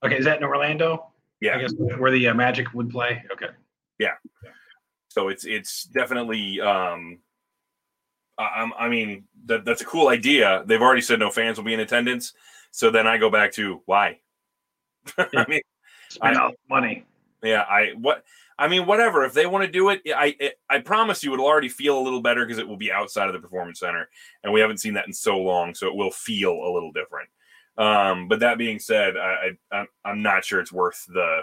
[0.03, 1.07] Okay, is that in Orlando?
[1.39, 1.55] Yeah.
[1.57, 3.23] I guess where the uh, Magic would play.
[3.31, 3.47] Okay.
[3.97, 4.13] Yeah.
[5.09, 7.19] So it's it's definitely um
[8.37, 10.63] I, I'm- I mean that that's a cool idea.
[10.65, 12.33] They've already said no fans will be in attendance.
[12.71, 14.19] So then I go back to why?
[15.17, 15.61] I mean,
[16.09, 17.05] Spend I- all the money.
[17.43, 18.23] yeah, I what
[18.61, 19.25] I mean whatever.
[19.25, 22.03] If they want to do it, I I, I promise you it'll already feel a
[22.03, 24.07] little better because it will be outside of the performance center,
[24.43, 27.29] and we haven't seen that in so long, so it will feel a little different.
[27.77, 31.41] Um, but that being said, I, I I'm- not sure it's worth the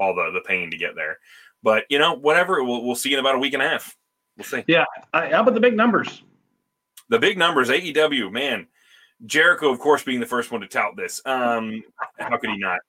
[0.00, 1.18] all the the pain to get there.
[1.62, 2.62] But you know, whatever.
[2.64, 3.96] We'll we'll see in about a week and a half.
[4.36, 4.64] We'll see.
[5.14, 6.22] Uh, how about the big numbers?
[7.08, 8.66] the big numbers aew man
[9.24, 11.82] jericho of course being the first one to tout this um
[12.18, 12.80] how could he not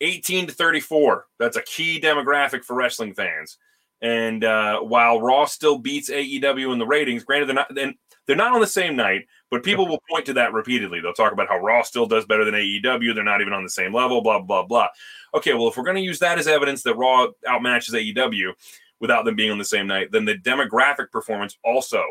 [0.00, 3.58] 18 to 34 that's a key demographic for wrestling fans.
[4.02, 7.94] And uh while raw still beats aew in the ratings granted they're not then
[8.26, 11.00] they're not on the same night but people will point to that repeatedly.
[11.00, 13.70] They'll talk about how raw still does better than aew they're not even on the
[13.70, 14.88] same level blah blah blah.
[15.34, 18.52] Okay well if we're going to use that as evidence that raw outmatches aew
[19.00, 22.02] without them being on the same night then the demographic performance also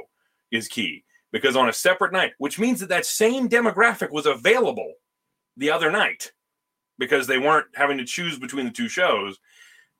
[0.52, 1.04] is key.
[1.32, 4.94] Because on a separate night, which means that that same demographic was available
[5.58, 6.32] the other night
[6.98, 9.40] because they weren't having to choose between the two shows,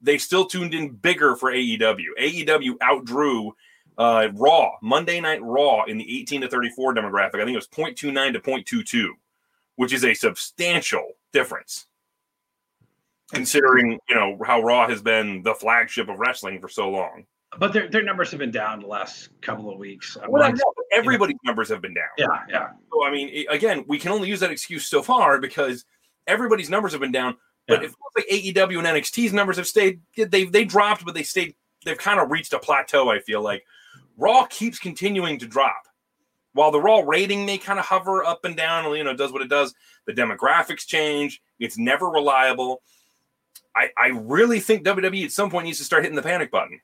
[0.02, 2.08] they still tuned in bigger for AEW.
[2.20, 3.52] AEW outdrew
[3.98, 7.36] uh, Raw, Monday Night Raw in the 18 to 34 demographic.
[7.36, 9.10] I think it was 0.29 to 0.22,
[9.76, 11.88] which is a substantial difference
[13.34, 17.26] considering, you know, how Raw has been the flagship of wrestling for so long.
[17.58, 20.18] But their their numbers have been down the last couple of weeks.
[20.28, 20.60] Well, months.
[20.60, 22.10] know, everybody's numbers have been down.
[22.18, 22.70] Yeah, yeah.
[22.92, 25.86] So I mean, again, we can only use that excuse so far because
[26.28, 27.38] everybody's numbers have been down.
[27.68, 27.90] But Yeah.
[28.16, 30.02] like AEW and NXT's numbers have stayed.
[30.16, 31.56] They they dropped, but they stayed.
[31.84, 33.10] They've kind of reached a plateau.
[33.10, 33.66] I feel like
[34.18, 35.88] Raw keeps continuing to drop,
[36.54, 38.96] while the Raw rating may kind of hover up and down.
[38.96, 39.74] You know, does what it does.
[40.06, 41.42] The demographics change.
[41.60, 42.82] It's never reliable.
[43.76, 46.80] I I really think WWE at some point needs to start hitting the panic button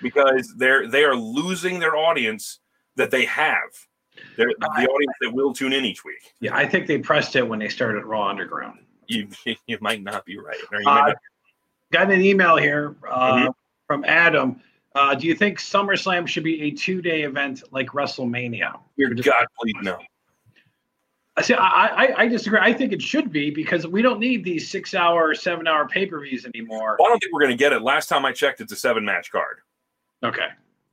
[0.00, 2.60] because they're they are losing their audience
[2.96, 3.87] that they have.
[4.36, 6.34] They're the audience that will tune in each week.
[6.40, 8.80] Yeah, I think they pressed it when they started Raw Underground.
[9.06, 9.28] You
[9.66, 10.58] you might not be right.
[10.72, 11.16] Or you Uh, not-
[11.90, 13.54] Got an email here uh, Mhm.
[13.86, 14.60] from Adam.
[14.94, 18.78] Uh, do you think SummerSlam should be a two day event like WrestleMania?
[18.98, 19.98] Dear God, please no.
[21.36, 21.54] I see.
[21.54, 22.58] I, I I disagree.
[22.60, 26.04] I think it should be because we don't need these six hour, seven hour pay
[26.04, 26.96] per views anymore.
[26.98, 27.80] Well, I don't think we're going to get it.
[27.80, 29.58] Last time I checked, it's a seven match card.
[30.24, 30.48] Okay,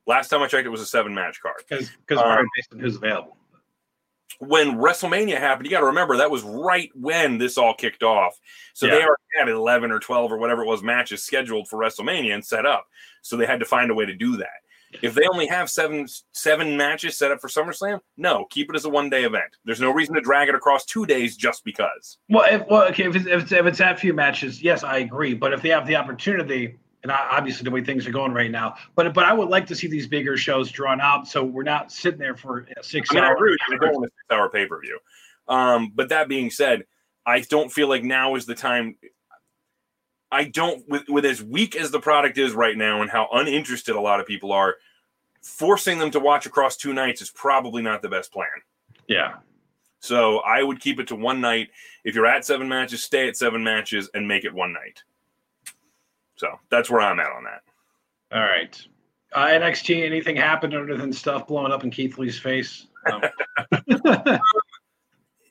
[0.08, 1.63] Last time I checked, it was a seven match card.
[1.68, 3.38] because Um, based on who's available.
[4.39, 8.38] When WrestleMania happened, you got to remember that was right when this all kicked off.
[8.74, 9.06] So they Yeah.
[9.06, 12.65] already had 11 or 12 or whatever it was matches scheduled for WrestleMania and set
[12.65, 12.88] up.
[13.22, 14.50] So they had to find a way to do that.
[15.02, 18.86] If they only have seven seven matches set up for SummerSlam, no, keep it as
[18.86, 19.58] a one day event.
[19.65, 22.18] There's no reason to drag it across two days just because.
[22.30, 25.00] Well, if, well, okay, if it's, if it's if it's that few matches, yes, I
[25.00, 25.34] agree.
[25.34, 28.74] But if they have the opportunity, and obviously the way things are going right now,
[28.96, 31.91] but but I would like to see these bigger shows drawn out, so we're not
[31.91, 33.36] sitting there for six I mean, I hours.
[33.38, 33.88] agree with you.
[33.88, 34.98] I don't six hour pay per view.
[35.48, 36.86] Um, but that being said,
[37.24, 38.98] I don't feel like now is the time.
[40.32, 43.96] I don't, with, with as weak as the product is right now and how uninterested
[43.96, 44.76] a lot of people are,
[45.44, 48.48] forcing them to watch across two nights is probably not the best plan.
[49.08, 49.36] Yeah,
[50.00, 51.70] So I would keep it to one night.
[52.04, 55.04] If you're at seven matches, stay at seven matches and make it one night.
[56.36, 57.62] So that's where I'm at on that.
[58.32, 58.88] all right.
[59.34, 62.88] Uh, NXT, anything happened other than stuff blowing up in Keith Lee's face?
[63.12, 63.21] Um,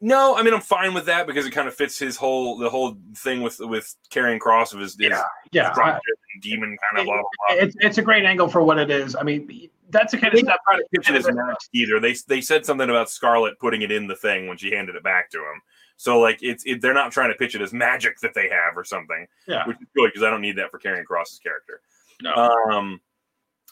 [0.01, 2.68] No, I mean I'm fine with that because it kind of fits his whole the
[2.68, 5.73] whole thing with with Karrion Kross of his, his yeah, yeah.
[5.75, 5.99] I-
[6.42, 7.57] demon kind of blah blah blah.
[7.64, 9.16] it's it's a great angle for what it is.
[9.16, 10.49] I mean, that's the kind of stuff.
[10.49, 12.01] not trying to pitch it as magic either.
[12.01, 15.03] They they said something about Scarlett putting it in the thing when she handed it
[15.03, 15.62] back to him.
[15.97, 18.77] So like it's it, they're not trying to pitch it as magic that they have
[18.77, 19.67] or something, Yeah.
[19.67, 21.81] which is good because I don't need that for Karrion Kross's character.
[22.23, 22.33] No.
[22.35, 23.01] Um,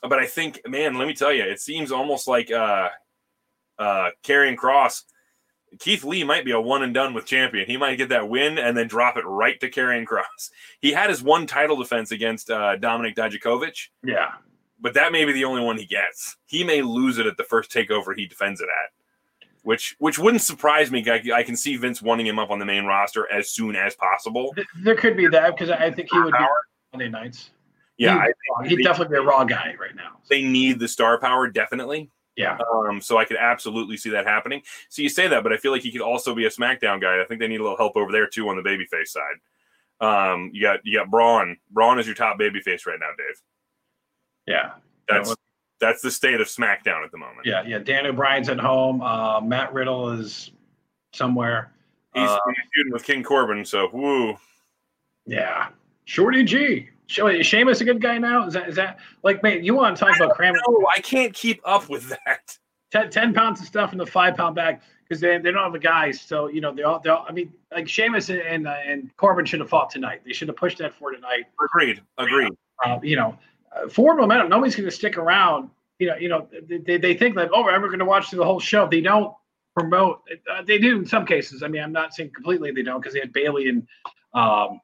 [0.03, 2.89] but I think, man, let me tell you, it seems almost like uh,
[3.79, 5.03] uh, Karrion Kross,
[5.79, 7.67] Keith Lee might be a one and done with champion.
[7.67, 10.51] He might get that win and then drop it right to Karrion Kross.
[10.81, 14.33] He had his one title defense against uh, Dominik Dijakovic, yeah.
[14.81, 16.37] but that may be the only one he gets.
[16.47, 18.91] He may lose it at the first takeover he defends it at.
[19.63, 21.05] Which, which wouldn't surprise me.
[21.09, 23.95] I, I can see Vince wanting him up on the main roster as soon as
[23.95, 24.55] possible.
[24.83, 26.45] There could be that because I think he would be
[26.93, 27.51] Monday nights.
[27.97, 30.19] Yeah, He'd, I, he'd definitely be a raw guy right now.
[30.29, 32.11] they need the star power definitely.
[32.37, 32.59] Yeah.
[32.75, 34.63] Um, so I could absolutely see that happening.
[34.89, 37.21] So you say that, but I feel like he could also be a SmackDown guy.
[37.21, 39.37] I think they need a little help over there too on the babyface side.
[40.01, 41.59] Um, you got you got Braun.
[41.71, 43.43] Braun is your top babyface right now, Dave.
[44.47, 44.73] Yeah.
[45.09, 45.37] That's
[45.83, 47.45] that's the state of SmackDown at the moment.
[47.45, 47.65] Yeah.
[47.67, 47.79] Yeah.
[47.79, 49.03] Daniel Bryan's at home.
[49.03, 50.53] Uh, Matt Riddle is
[51.13, 51.73] somewhere.
[52.15, 52.39] He's, Uh,
[52.75, 54.37] feuding with King Corbin, so woo.
[55.27, 55.69] Yeah.
[56.05, 56.89] Shorty G.
[57.09, 58.47] Is Sheamus a good guy now?
[58.47, 61.35] Is that is that like man, you want to talk about cramming No, I can't
[61.35, 62.57] keep up with that.
[62.93, 65.73] 10, 10 pounds of stuff in the five pound bag because they, they don't have
[65.73, 66.21] the guys.
[66.21, 69.15] So, you know, they all, they all I mean, like Sheamus and and, uh, and
[69.17, 70.23] Corbin should have fought tonight.
[70.25, 71.47] They should have pushed that for tonight.
[71.63, 72.01] Agreed.
[72.19, 72.53] Agreed.
[72.85, 73.37] Uh, you know,
[73.77, 74.49] uh, forward momentum.
[74.49, 75.71] Nobody's going to stick around.
[75.99, 78.45] You know, you know, they, they think that oh, we're going to watch through the
[78.45, 78.89] whole show.
[78.89, 79.33] They don't
[79.77, 80.23] promote.
[80.51, 81.63] Uh, they do in some cases.
[81.63, 83.87] I mean, I'm not saying completely they don't because they had Bayley and
[84.35, 84.81] um,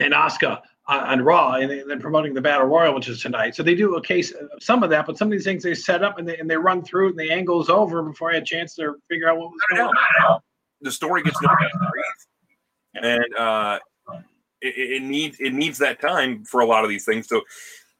[0.00, 3.56] and Asuka on, Raw, and then promoting the Battle Royal, which is tonight.
[3.56, 6.04] So they do a case some of that, but some of these things they set
[6.04, 8.46] up and they and they run through and the angle's over before I had a
[8.46, 9.90] chance to figure out what was going
[10.28, 10.40] on.
[10.80, 13.04] the story gets no breathe.
[13.04, 13.78] and uh,
[14.62, 17.42] it, it needs it needs that time for a lot of these things so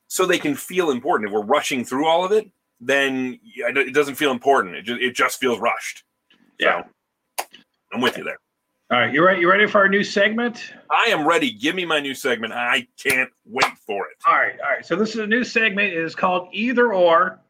[0.09, 1.29] so they can feel important.
[1.31, 2.49] If we're rushing through all of it,
[2.81, 4.77] then it doesn't feel important.
[4.77, 6.05] It just it just feels rushed.
[6.59, 6.85] Yeah.
[7.38, 7.47] So,
[7.92, 8.38] I'm with you there.
[8.90, 9.40] All right, you ready?
[9.40, 10.73] You ready for our new segment?
[10.90, 11.51] I am ready.
[11.51, 12.53] Give me my new segment.
[12.53, 14.16] I can't wait for it.
[14.27, 14.87] All right, all right.
[14.87, 15.92] So this is a new segment.
[15.92, 17.40] It is called Either or,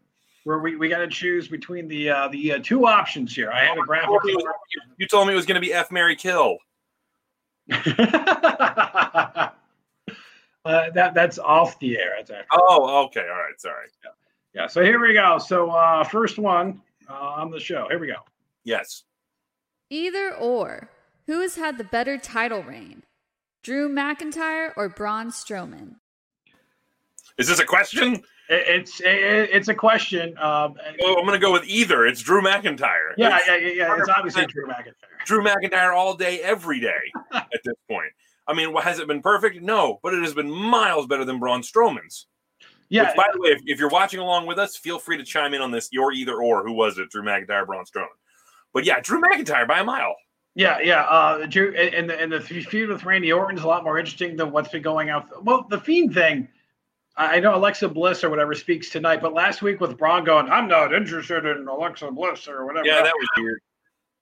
[0.44, 3.50] where we, we got to choose between the uh, the uh, two options here.
[3.52, 4.08] I have a graphic.
[4.08, 4.54] You told me it was-
[4.98, 6.56] You told me it was going to be F Mary Kill.
[10.66, 12.14] uh, that that's off the air.
[12.26, 13.20] That's Oh, okay.
[13.20, 13.58] All right.
[13.58, 13.86] Sorry.
[14.54, 14.66] yeah.
[14.66, 15.38] So here we go.
[15.38, 17.86] So uh, first one uh, on the show.
[17.88, 18.20] Here we go.
[18.64, 19.04] Yes.
[19.90, 20.90] Either or.
[21.26, 23.02] Who has had the better title reign?
[23.64, 25.96] Drew McIntyre or Braun Strowman?
[27.38, 28.14] Is this a question?
[28.14, 28.22] It,
[28.68, 29.06] it's it,
[29.52, 30.38] it's a question.
[30.38, 32.06] Um, Well, I'm going to go with either.
[32.06, 33.12] It's Drew McIntyre.
[33.16, 33.96] yeah, It's- yeah, yeah, yeah.
[33.98, 35.24] It's obviously Drew McIntyre.
[35.26, 38.12] Drew McIntyre all day, every day at this point.
[38.48, 39.60] I mean, has it been perfect?
[39.62, 42.26] No, but it has been miles better than Braun Strowman's.
[42.88, 45.24] Yeah, Which, by the way, if, if you're watching along with us, feel free to
[45.24, 45.88] chime in on this.
[45.90, 46.64] Your either or.
[46.64, 47.10] Who was it?
[47.10, 48.06] Drew McIntyre, Braun Strowman.
[48.72, 50.14] But yeah, Drew McIntyre by a mile.
[50.54, 51.02] Yeah, yeah.
[51.02, 54.52] Uh, Drew and the and the feud with Randy Orton's a lot more interesting than
[54.52, 55.44] what's been going out.
[55.44, 56.48] Well, the Fiend thing,
[57.16, 60.48] I I know Alexa Bliss or whatever speaks tonight, but last week with Braun going,
[60.48, 62.86] I'm not interested in Alexa Bliss or whatever.
[62.86, 63.60] Yeah, that was weird.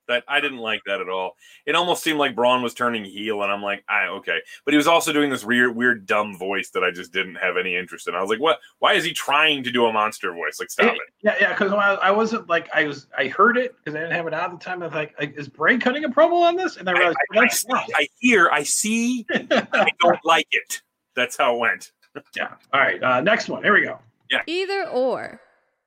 [0.06, 1.36] That I didn't like that at all.
[1.64, 4.38] It almost seemed like Braun was turning heel, and I'm like, I okay.
[4.64, 7.56] But he was also doing this weird, weird, dumb voice that I just didn't have
[7.56, 8.14] any interest in.
[8.14, 8.58] I was like, what?
[8.80, 10.60] Why is he trying to do a monster voice?
[10.60, 11.00] Like, stop it.
[11.22, 11.48] Yeah, yeah.
[11.50, 13.06] Because I, I wasn't like I was.
[13.16, 14.82] I heard it because I didn't have it out at the time.
[14.82, 16.76] I was like, like, is Bray cutting a promo on this?
[16.76, 20.48] And I I, realized I, I, that's see- I hear, I see, I don't like
[20.50, 20.82] it.
[21.16, 21.92] That's how it went.
[22.36, 22.54] yeah.
[22.72, 23.02] All right.
[23.02, 23.62] Uh, next one.
[23.62, 23.98] Here we go.
[24.30, 24.42] Yeah.
[24.46, 25.40] Either or.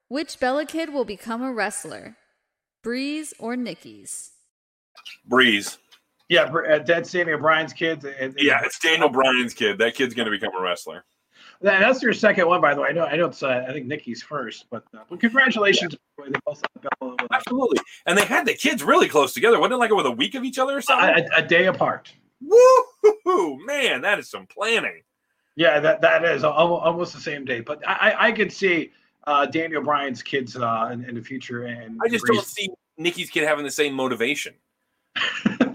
[0.10, 2.16] Which Bella Kid will become a wrestler?
[2.92, 4.32] Brie's or Nikki's?
[5.26, 5.78] Brie's.
[6.30, 8.06] Yeah, Br- uh, Dead Sammy O'Brien's kids.
[8.06, 9.78] and- and- Yeah, it's Daniel Bryan's kid.
[9.80, 11.04] That kid's going to become a wrestler.
[11.60, 12.88] That's your second one, by the way.
[12.88, 13.44] I know, I know it's.
[13.44, 15.96] Uh, I think Nikki's first, but, uh, but congratulations.
[16.18, 16.64] They both
[17.02, 17.80] uh, Absolutely.
[18.06, 19.60] And they had the kids really close together.
[19.60, 21.28] Wasn't it like with a week of each other or something?
[21.36, 22.14] a, a day apart.
[22.42, 23.66] Woo!
[23.66, 25.02] Man, that is some planning.
[25.58, 27.60] Yeah, that that is almost, almost the same day.
[27.60, 28.92] But I I, I could see
[29.28, 33.30] uh, Daniel Bryan's kids uh, in, in the future, and I just don't see Nikki's
[33.30, 34.56] kid having the same motivation.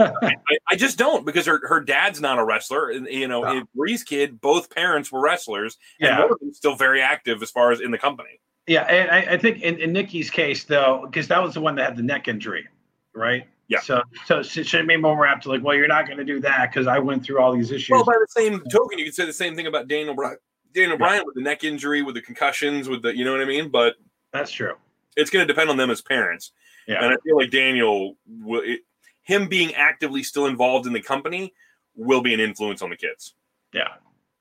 [0.01, 0.33] I,
[0.71, 2.93] I just don't because her, her dad's not a wrestler.
[2.93, 3.51] You know, No.
[3.59, 7.73] and Bree's kid, both parents were wrestlers, and yeah, them's still very active as far
[7.73, 8.41] as in the company.
[8.67, 8.83] yeah.
[8.83, 11.85] And I, I think in, in Nikki's case, though, because that was the one that
[11.85, 12.67] had the neck injury,
[13.15, 13.47] right?
[13.69, 13.81] Yeah.
[13.81, 16.41] So so it should be more apt to like, well, you're not going to do
[16.41, 17.91] that because I went through all these issues.
[17.91, 20.37] Well, by the same token, you could say the same thing about Daniel Bryan.
[20.73, 20.97] Daniel Yeah.
[20.97, 23.69] Bryan with the neck injury, with the concussions, with the you know what I mean.
[23.69, 23.95] But
[24.33, 24.75] That's true.
[25.17, 26.53] it's going to depend on them as parents.
[26.87, 27.05] Yeah.
[27.05, 28.81] And I feel like Daniel, will, it,
[29.23, 31.55] him being actively still involved in the company,
[31.95, 33.35] will be an influence on the kids.
[33.73, 33.89] Yeah.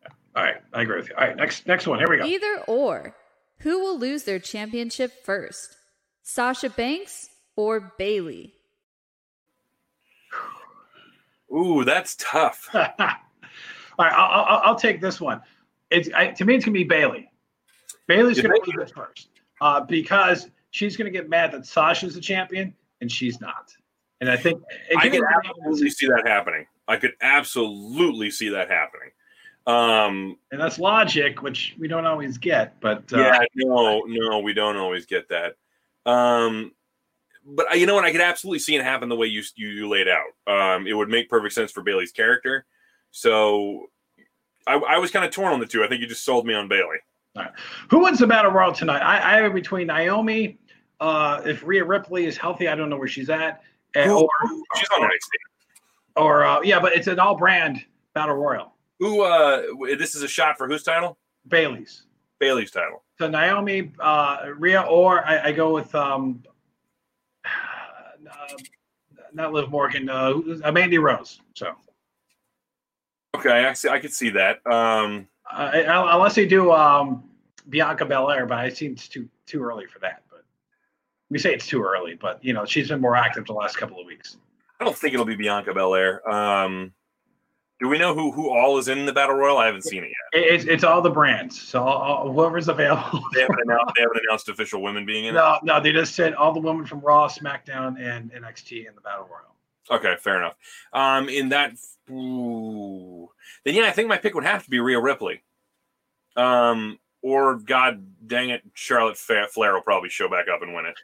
[0.02, 0.08] yeah.
[0.36, 1.16] All right, I agree with you.
[1.16, 2.00] All right, next next one.
[2.00, 2.26] Here we go.
[2.26, 3.16] Either or.
[3.60, 5.76] Who will lose their championship first?
[6.24, 8.54] Sasha Banks or Bayley?
[11.54, 12.70] Ooh, that's tough.
[12.74, 12.82] All
[14.00, 15.42] right, I'll, I'll, I'll take this one.
[15.92, 17.30] It's I, to me, it's gonna be Bayley.
[18.08, 22.22] Bayley's You gonna lose it first uh, because she's gonna get mad that Sasha's the
[22.22, 23.74] champion and she's not.
[24.22, 24.62] And I think
[24.98, 26.66] I could absolutely see that happening.
[26.88, 29.10] I could absolutely see that happening.
[29.68, 32.80] Um, and that's logic, which we don't always get.
[32.80, 35.56] But uh, yeah, no, no, we don't always get that.
[36.06, 36.72] Um,
[37.46, 38.06] but uh, you know what?
[38.06, 40.32] I could absolutely see it happen the way you you, you laid out.
[40.48, 42.66] Um, it would make perfect sense for Bayley's character.
[43.12, 43.88] So
[44.68, 45.84] I, I was kind of torn on the two.
[45.84, 46.98] I think you just sold me on Bayley.
[47.90, 49.00] who wins the battle royal tonight?
[49.02, 50.58] I, I have it between Naomi.
[51.00, 53.64] Uh, if Rhea Ripley is healthy, I don't know where she's at.
[53.96, 54.30] And, or
[54.76, 55.10] She's on NXT.
[56.16, 58.74] or uh, yeah, but it's an all brand battle royal.
[59.00, 59.22] Who?
[59.24, 59.64] Uh,
[59.98, 61.18] this is a shot for whose title?
[61.48, 62.04] Bayley's.
[62.40, 63.04] Bayley's title.
[63.18, 66.44] So Naomi, uh, Rhea, or I, I go with um,
[67.46, 68.58] uh,
[69.34, 71.40] not Liv Morgan, uh, uh, Mandy Rose.
[71.56, 71.74] So
[73.36, 73.90] Okay, I see.
[73.90, 74.66] I could see that.
[74.68, 75.72] Um, uh,
[76.12, 77.24] unless they do um,
[77.70, 80.24] Bianca Belair, but I think it's too too early for that.
[80.30, 80.44] But
[81.30, 84.00] we say it's too early, but you know she's been more active the last couple
[84.00, 84.38] of weeks.
[84.80, 86.28] I don't think it'll be Bianca Belair.
[86.30, 86.94] Um,
[87.80, 89.58] do we know who who all is in the battle royal?
[89.58, 90.42] I haven't seen it yet.
[90.42, 91.60] It, it's it's all the brands.
[91.60, 93.24] So all, whoever's available.
[93.34, 93.94] They haven't announced.
[93.98, 95.38] They haven't announced official women being in it.
[95.38, 99.02] no, no, they just said all the women from Raw, SmackDown, and NXT in the
[99.02, 99.51] battle royal.
[99.90, 100.56] Okay, fair enough.
[100.94, 101.74] Um, in that,
[102.10, 103.30] ooh,
[103.66, 105.42] then yeah, I think my pick would have to be Rhea Ripley.
[106.36, 110.98] Um, or God dang it, Charlotte Flair will probably show back up and win it.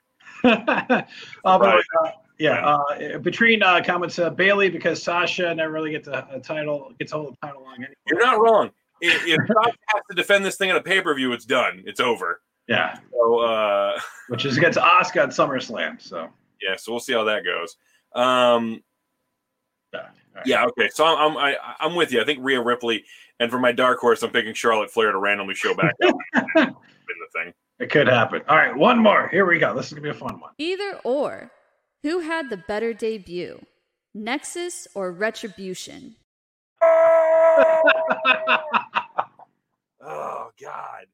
[0.44, 1.04] uh,
[1.44, 6.28] but, uh, yeah, uh, between uh, comments, uh, Bayley because Sasha never really gets a,
[6.32, 7.94] a title, gets a hold of the title long anyway.
[8.08, 8.72] You're not wrong.
[9.02, 11.84] If, if Sasha has to defend this thing at a pay per view, it's done.
[11.86, 12.42] It's over.
[12.68, 16.02] Yeah, So uh, which is against Asuka at SummerSlam.
[16.02, 16.30] So
[16.62, 17.78] yeah, so we'll see how that goes.
[18.14, 18.84] Um,
[19.94, 20.46] yeah, all right.
[20.46, 20.90] yeah, okay.
[20.94, 22.22] So I'm I, I'm with you.
[22.22, 23.04] I think Rhea Ripley,
[23.40, 26.44] and for my dark horse, I'm picking Charlotte Flair to randomly show back up in
[26.56, 27.54] the thing.
[27.80, 28.42] it could happen.
[28.48, 29.28] All right, one more.
[29.30, 29.74] Here we go.
[29.76, 30.52] This is gonna be a fun one.
[30.58, 31.52] Either or.
[32.04, 33.60] Who had the better debut?
[34.14, 36.16] Nexus or Retribution?
[40.02, 41.06] Oh God.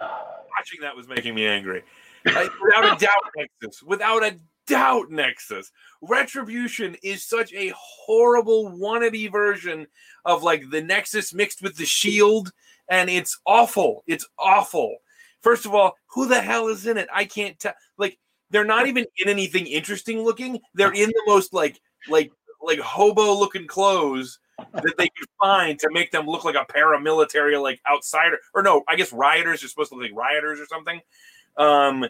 [0.00, 1.82] Watching that was making me angry.
[2.26, 3.82] Like, without a doubt, Nexus.
[3.82, 4.36] Without a
[4.66, 5.70] doubt, Nexus.
[6.00, 9.86] Retribution is such a horrible wannabe version
[10.24, 12.52] of like the Nexus mixed with the Shield,
[12.88, 14.02] and it's awful.
[14.06, 14.96] It's awful.
[15.40, 17.08] First of all, who the hell is in it?
[17.12, 17.74] I can't tell.
[17.98, 18.18] Like,
[18.50, 20.60] they're not even in anything interesting looking.
[20.74, 22.30] They're in the most like like
[22.62, 24.38] like hobo looking clothes
[24.72, 28.82] that they could find to make them look like a paramilitary like outsider or no
[28.88, 31.00] i guess rioters are supposed to look like rioters or something
[31.56, 32.04] um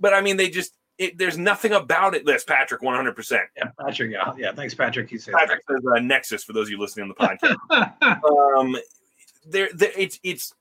[0.00, 4.10] but i mean they just it, there's nothing about it this patrick 100% Yeah, Patrick.
[4.10, 4.52] Yeah, yeah.
[4.52, 5.08] Thanks, Patrick.
[5.08, 5.34] He said.
[5.34, 8.76] patrick says uh, nexus for those of you listening on the podcast um
[9.46, 10.54] there there it's it's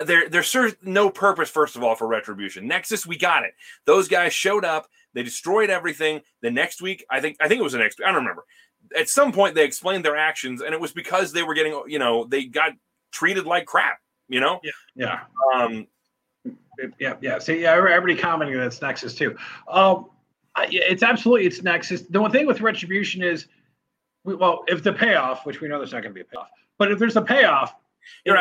[0.00, 3.52] there there serves no purpose first of all for retribution nexus we got it
[3.84, 7.62] those guys showed up they destroyed everything the next week i think i think it
[7.62, 8.44] was the next i don't remember
[8.96, 11.98] at some point they explained their actions and it was because they were getting you
[11.98, 12.72] know they got
[13.12, 14.60] treated like crap you know
[14.94, 15.20] yeah,
[15.54, 15.86] um
[16.98, 17.38] yeah, yeah.
[17.38, 19.36] See, yeah, everybody commenting that's Nexus too.
[19.68, 20.06] Um,
[20.58, 22.02] it's absolutely it's Nexus.
[22.02, 23.46] The one thing with Retribution is,
[24.24, 26.48] we, well, if the payoff, which we know there's not going to be a payoff,
[26.78, 27.74] but if there's a payoff,
[28.24, 28.32] it,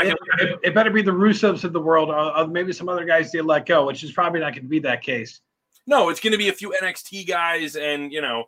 [0.42, 3.32] it- it better be the Russos of the world, or, or maybe some other guys
[3.32, 5.42] they let go, which is probably not going to be that case.
[5.88, 8.44] no it's going to be a few nxt guys and you know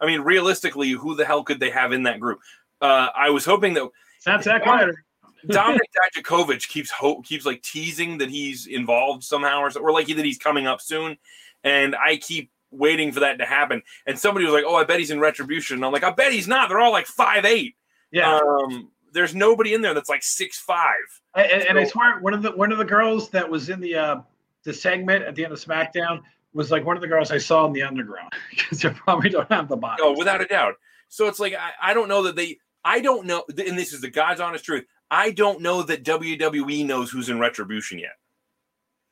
[0.00, 2.38] i mean realistically who the hell could they have in that group
[2.82, 5.04] uh i was hoping that It's not Zack Ryder.
[5.48, 5.78] Dominik
[6.16, 10.24] Dijakovic keeps hope keeps like teasing that he's involved somehow or, so- or like that
[10.24, 11.16] he's coming up soon,
[11.62, 13.82] and I keep waiting for that to happen.
[14.06, 16.32] And somebody was like, "Oh, I bet he's in Retribution." And I'm like, "I bet
[16.32, 16.68] he's not.
[16.68, 17.76] They're all like five eight.
[18.10, 20.94] Yeah, Um, there's nobody in there that's like six five.
[21.34, 23.94] and, and I swear one of the one of the girls that was in the
[23.94, 24.16] uh,
[24.64, 26.20] the segment at the end of SmackDown
[26.52, 29.50] was like one of the girls I saw in the underground because they probably don't
[29.50, 30.00] have the body.
[30.04, 30.74] Oh, without a doubt.
[31.08, 32.58] So it's like I, I don't know that they.
[32.86, 34.84] I don't know, and this is the God's honest truth.
[35.14, 38.16] I don't know that WWE knows who's in Retribution yet.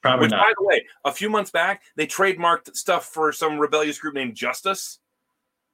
[0.03, 0.45] probably Which, not.
[0.45, 4.35] by the way, a few months back, they trademarked stuff for some rebellious group named
[4.35, 4.99] Justice,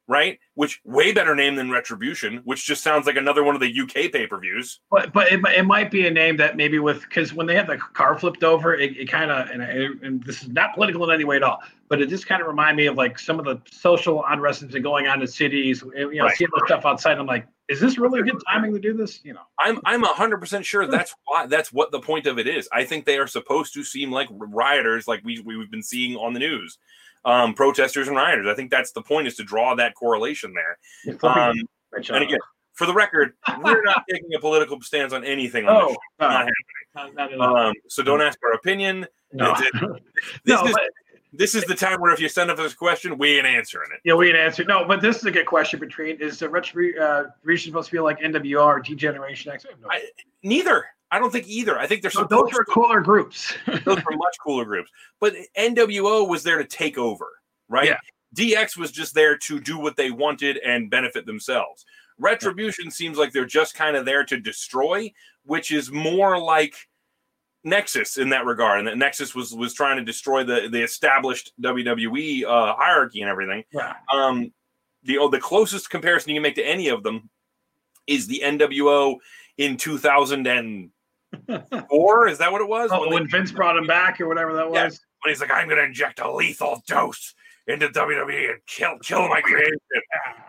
[0.06, 0.38] right?
[0.54, 4.12] Which way better name than Retribution, which just sounds like another one of the UK
[4.12, 4.80] pay per views.
[4.90, 7.66] But but it, it might be a name that maybe with because when they had
[7.66, 11.14] the car flipped over, it, it kind of and, and this is not political in
[11.14, 13.46] any way at all, but it just kind of remind me of like some of
[13.46, 15.82] the social unrest that's been going on in cities.
[15.96, 16.36] You know, Right.
[16.36, 19.20] seeing the stuff outside, I'm like, is this really a good timing to do this?
[19.24, 22.46] You know, I'm I'm hundred percent sure that's why that's what the point of it
[22.46, 22.68] is.
[22.72, 26.32] I think they are supposed to seem like rioters, like we we've been seeing on
[26.32, 26.78] the news,
[27.24, 28.46] um, protesters and rioters.
[28.48, 30.78] I think that's the point is to draw that correlation there.
[31.22, 31.56] Um,
[31.94, 32.38] and again,
[32.74, 35.66] for the record, we're not taking a political stance on anything.
[35.68, 36.28] On Oh, this show.
[36.28, 36.28] no.
[36.28, 36.46] Not
[36.94, 37.56] Not- not at all.
[37.56, 39.06] Um, so don't ask our opinion.
[39.32, 39.54] no.
[40.44, 40.82] This, No, is, but-
[41.32, 44.00] this is the time where if you send us a question, we ain't answering it.
[44.04, 44.68] Yeah, we ain't answering.
[44.68, 45.78] No, but this is a good question.
[45.78, 47.24] Between is the Retribution uh,
[47.56, 49.66] supposed to feel like NWO or Degeneration X?
[49.80, 50.04] No I-
[50.42, 50.86] Neither.
[51.10, 51.78] I don't think either.
[51.78, 53.54] I think they're So those are cooler groups.
[53.66, 54.90] those were much cooler groups.
[55.20, 57.26] But NWO was there to take over,
[57.68, 57.86] right?
[57.86, 57.98] Yeah.
[58.36, 61.86] DX was just there to do what they wanted and benefit themselves.
[62.18, 65.10] Retribution seems like they're just kind of there to destroy,
[65.44, 66.74] which is more like
[67.68, 68.78] Nexus in that regard.
[68.80, 73.30] And that Nexus was was trying to destroy the the established WWE uh, hierarchy and
[73.30, 73.64] everything.
[73.72, 73.94] yeah.
[74.12, 74.52] Um,
[75.04, 77.28] the oh, the closest comparison you can make to any of them
[78.06, 79.16] is the NWO
[79.58, 82.28] in 2004.
[82.28, 82.90] is that what it was?
[82.92, 84.84] Oh, When when Vince brought him back or whatever that Yeah.
[84.86, 85.00] was.
[85.22, 87.34] when he's like, I'm going to inject a lethal dose
[87.66, 89.78] into WWE and kill kill my creation.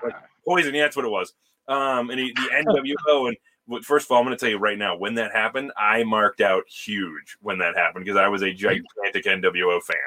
[0.47, 1.33] Poison, yeah, that's what it was.
[1.67, 3.37] Um, and he, the NWO, and
[3.83, 6.41] first of all, I'm going to tell you right now, when that happened, I marked
[6.41, 9.97] out huge when that happened because I was a gigantic NWO fan.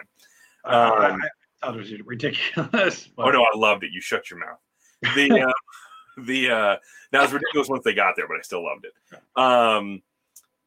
[0.65, 1.23] Uh, I, Um,
[1.63, 3.09] I thought it was ridiculous.
[3.19, 3.93] Oh no, I loved it.
[3.93, 4.59] You shut your mouth.
[5.15, 5.53] The uh,
[6.23, 6.77] the uh,
[7.13, 9.41] now it's ridiculous once they got there, but I still loved it.
[9.41, 10.03] Um,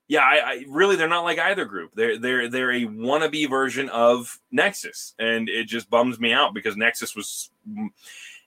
[0.07, 1.91] yeah, I, I really they're not like either group.
[1.95, 6.77] They're they're they're a wannabe version of Nexus, and it just bums me out because
[6.77, 7.49] Nexus was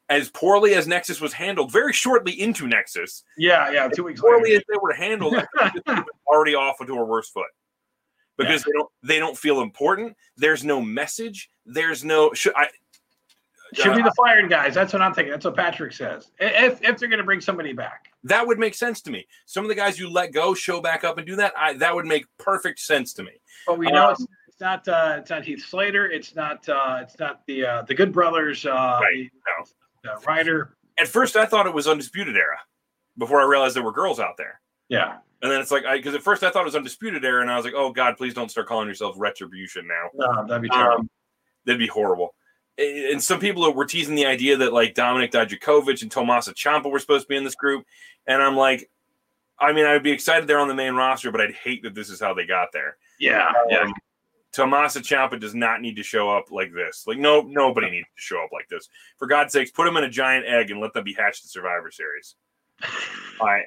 [0.09, 3.25] as poorly as Nexus was handled very shortly into Nexus.
[3.37, 4.57] yeah, yeah, two weeks Poorly later.
[4.57, 7.51] as they were handled, I think it's already off into a worse foot
[8.37, 10.17] because they don't they don't feel important.
[10.37, 11.51] There's no message.
[11.67, 12.69] There's no should I.
[13.75, 14.73] Should be the fired guys.
[14.73, 15.31] That's what I'm thinking.
[15.31, 16.31] That's what Patrick says.
[16.41, 18.07] If if they're going to bring somebody back.
[18.25, 19.27] That would make sense to me.
[19.45, 21.53] Some of the guys you let go show back up and do that.
[21.55, 23.33] I, that would make perfect sense to me.
[23.67, 26.11] But we know Um, it's, it's not uh, it's not Heath Slater.
[26.11, 28.65] It's not uh, it's not the uh, the Good Brothers.
[28.65, 29.71] Uh, Right, The,
[30.03, 30.77] the Ryder.
[30.99, 32.59] At first, I thought it was Undisputed Era
[33.17, 34.61] before I realized there were girls out there.
[34.89, 35.19] Yeah.
[35.43, 37.51] And then it's like, I because at first I thought it was Undisputed Era, and
[37.51, 40.09] I was like, oh God, please don't start calling yourself Retribution now.
[40.15, 41.01] No, that'd be terrible.
[41.01, 41.11] Um,
[41.65, 42.35] that'd be horrible.
[42.77, 46.99] And some people were teasing the idea that like Dominik Dijakovic and Tommaso Ciampa were
[46.99, 47.85] supposed to be in this group,
[48.27, 48.91] and I'm like,
[49.61, 52.11] I mean, I'd be excited they're on the main roster, but I'd hate that this
[52.11, 52.97] is how they got there.
[53.21, 53.53] yeah.
[53.69, 53.91] Yeah.
[54.53, 57.05] Tommaso Ciampa does not need to show up like this.
[57.07, 58.89] Like no, nobody needs to show up like this.
[59.19, 61.49] For God's sakes, put them in a giant egg and let them be hatched in
[61.49, 62.35] Survivor Series.
[63.41, 63.65] All right.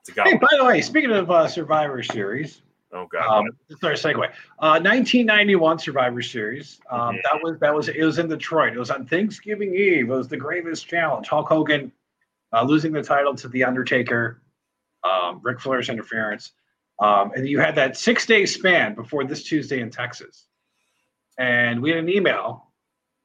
[0.00, 0.22] it's a.
[0.22, 2.62] Hey, by the way, speaking of uh, Survivor Series,
[2.92, 3.26] oh God.
[3.40, 4.24] um, this our segue.
[4.58, 6.78] Uh, 1991 Survivor Series.
[6.90, 7.18] Um, Mhm.
[7.24, 8.74] That was that was it was in Detroit.
[8.74, 10.08] It was on Thanksgiving Eve.
[10.10, 11.28] It was the gravest challenge.
[11.28, 11.90] Hulk Hogan
[12.52, 14.40] uh, losing the title to the Undertaker.
[15.04, 16.52] Um, Ric Flair's interference,
[17.02, 20.46] um, and you had that six day span before this Tuesday in Texas.
[21.38, 22.70] And we had an email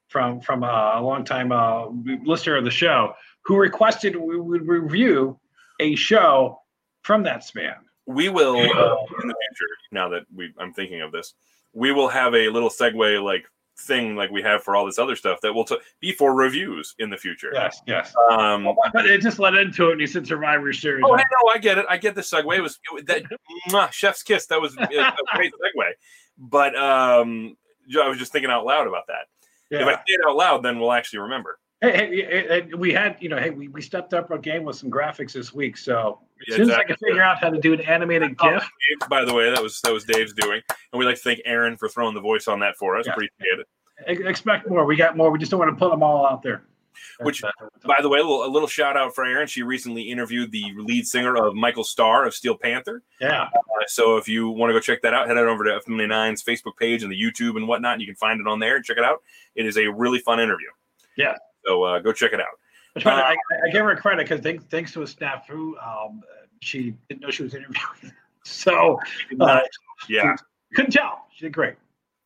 [0.09, 1.88] from from a longtime uh,
[2.25, 3.13] listener of the show
[3.43, 5.39] who requested we would review
[5.80, 6.59] a show
[7.03, 7.75] from that span.
[8.07, 9.71] we will uh, in the future.
[9.91, 11.34] Now that we, I'm thinking of this,
[11.73, 13.45] we will have a little segue like
[13.80, 16.95] thing like we have for all this other stuff that will t- be for reviews
[16.99, 17.51] in the future.
[17.53, 18.13] Yes, yes.
[18.32, 21.03] Um, But it just led into it, and he said Survivor Series.
[21.07, 21.86] Oh, I know, I get it.
[21.89, 22.57] I get the segue.
[22.57, 23.23] It was it, that
[23.69, 24.47] mwah, chef's kiss.
[24.47, 25.91] That was a, a great segue.
[26.38, 27.55] But um,
[28.01, 29.28] I was just thinking out loud about that.
[29.69, 31.59] If I say it out loud, then we'll actually remember.
[31.82, 35.34] Hey, we had, you know, hey, we, we stepped up our game with some graphics
[35.34, 35.78] this week.
[35.78, 38.49] So as Yeah, soon as I can figure out how to do an animated Oh,
[38.51, 41.41] GIF, by the way, that was that was Dave's doing, and we'd like to thank
[41.45, 43.05] Aaron for throwing the voice on that for us.
[43.05, 43.13] Yeah.
[43.13, 44.28] Appreciate it.
[44.28, 44.86] expect more.
[44.86, 45.30] We got more.
[45.30, 46.63] We just don't want to put them all out there.
[47.19, 47.51] Which, uh,
[47.86, 49.45] By the way, a little, a little shout out for Aaron.
[49.47, 53.03] She recently interviewed the lead singer of Michael Starr of Steel Panther.
[53.21, 55.80] yeah, Uh, so if you want to go check that out, head on over to
[55.88, 57.93] F99's Facebook page and the YouTube and whatnot.
[57.93, 59.21] And you can find it on there and check it out.
[59.55, 60.69] It is a really fun interview.
[61.15, 61.36] Yeah.
[61.68, 62.47] So uh, go check it out.
[62.95, 66.22] I, to, I, I give her credit because thanks, thanks to a snafu, um,
[66.61, 68.13] she didn't know she was interviewing.
[68.49, 68.97] So
[69.41, 69.59] uh,
[70.07, 70.34] yeah.
[70.74, 71.26] couldn't tell.
[71.36, 71.76] She did great.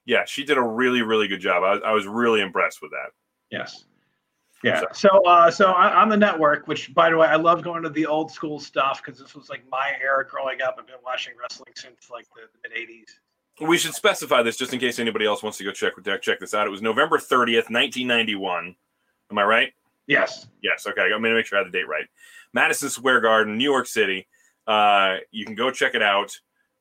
[0.06, 0.24] Yeah.
[0.28, 1.64] She did a really, really good job.
[1.64, 3.10] I was, I was really impressed with that.
[3.50, 3.86] Yes.
[4.64, 4.84] Yeah.
[4.94, 7.90] So, uh, so on on the network, which by the way, I love going to
[7.90, 10.76] the old school stuff because this was like my era growing up.
[10.80, 13.68] I've been watching wrestling since like the mid '80s.
[13.68, 16.40] We should specify this just in case anybody else wants to go check with check
[16.40, 16.68] this out.
[16.68, 18.76] It was November 30th, 1991.
[19.32, 19.74] Am I right?
[20.08, 20.48] Yes.
[20.62, 20.86] Yes.
[20.86, 21.02] Okay.
[21.04, 22.06] I'm going to make sure I have the date right.
[22.54, 24.28] Madison Square Garden, New York City.
[24.68, 26.38] Uh, you can go check it out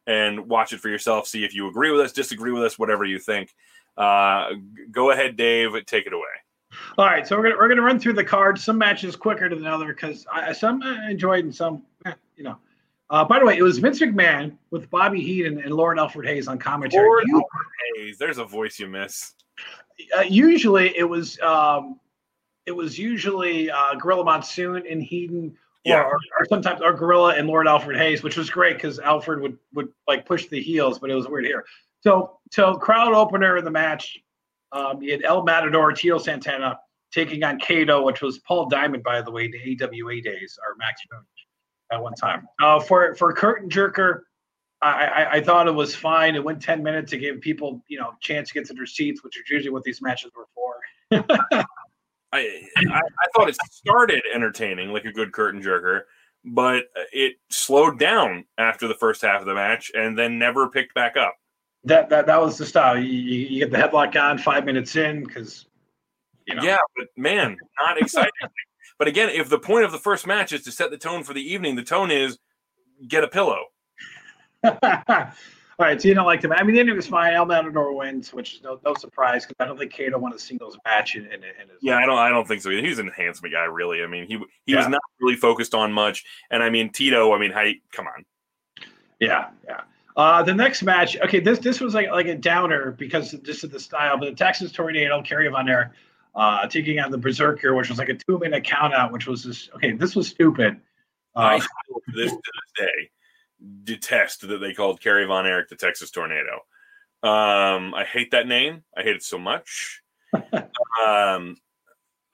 [0.06, 1.26] and watch it for yourself.
[1.28, 3.54] See if you agree with us, disagree with us, whatever you think.
[3.96, 4.50] Uh,
[4.90, 5.72] go ahead, Dave.
[5.86, 6.24] Take it away.
[6.98, 8.62] All right, so we're gonna we're gonna run through the cards.
[8.62, 12.56] Some matches quicker than other because I some I enjoyed and some eh, you know.
[13.10, 16.46] Uh, by the way, it was Vince McMahon with Bobby Heenan and Lord Alfred Hayes
[16.46, 17.04] on commentary.
[17.04, 19.34] Lord You- Alfred Hayes, there's a voice you miss.
[20.16, 21.98] uh, usually it was um,
[22.66, 26.02] it was usually uh, Gorilla Monsoon and Heenan, Yeah.
[26.02, 29.58] or, or sometimes or Gorilla and Lord Alfred Hayes, which was great because Alfred would
[29.74, 31.64] would like push the heels, but it was weird here.
[32.02, 34.18] So so crowd opener of the match,
[34.72, 36.78] um, you had El Matador, Tito Santana
[37.12, 41.00] taking on Kato, which was Paul Diamond, by the way, the AWA days or Max
[41.12, 41.22] Moon
[41.92, 42.46] at one time.
[42.62, 44.20] Uh, for for curtain jerker.
[44.82, 46.34] I, I, I thought it was fine.
[46.36, 48.86] It went 10 minutes to give people, you know, a chance to get to their
[48.86, 50.80] seats, which is usually what these matches were for.
[52.32, 56.02] I, I I thought it started entertaining, like a good curtain jerker,
[56.44, 60.68] but uh, it slowed down after the first half of the match and then never
[60.68, 61.34] picked back up.
[61.84, 62.98] That that that was the style.
[62.98, 65.66] You, you, you get the headlock on five minutes in because,
[66.46, 66.62] you know.
[66.62, 68.30] Yeah, but man, not exciting.
[68.98, 71.34] but again, if the point of the first match is to set the tone for
[71.34, 72.38] the evening, the tone is
[73.06, 73.64] get a pillow.
[75.80, 76.52] All right, so you don't like them.
[76.52, 77.32] I mean, the ending was fine.
[77.32, 80.38] El Matador wins, which is no, no surprise because I don't think Kato won a
[80.38, 81.78] singles match in, in, in his.
[81.80, 82.18] Yeah, I don't.
[82.18, 82.68] I don't think so.
[82.68, 84.02] He's an enhancement guy, really.
[84.02, 86.22] I mean, he he was not really focused on much.
[86.50, 87.32] And I mean, Tito.
[87.32, 88.26] I mean, hey, come on.
[89.20, 89.80] Yeah, yeah.
[90.18, 93.70] Uh, the next match, okay, this this was like like a downer because this is
[93.70, 95.88] the style, but the Texas Tornado, Kerry Von Erich,
[96.34, 99.44] uh, taking on the Berserker, which was like a two minute count out, which was
[99.44, 99.92] just okay.
[99.92, 100.78] This was stupid.
[101.34, 103.10] I Uh, still, this to this day
[103.84, 106.60] detest that they called Kerry Von Erich the Texas Tornado.
[107.22, 108.82] Um, I hate that name.
[108.96, 110.02] I hate it so much.
[110.34, 111.56] um,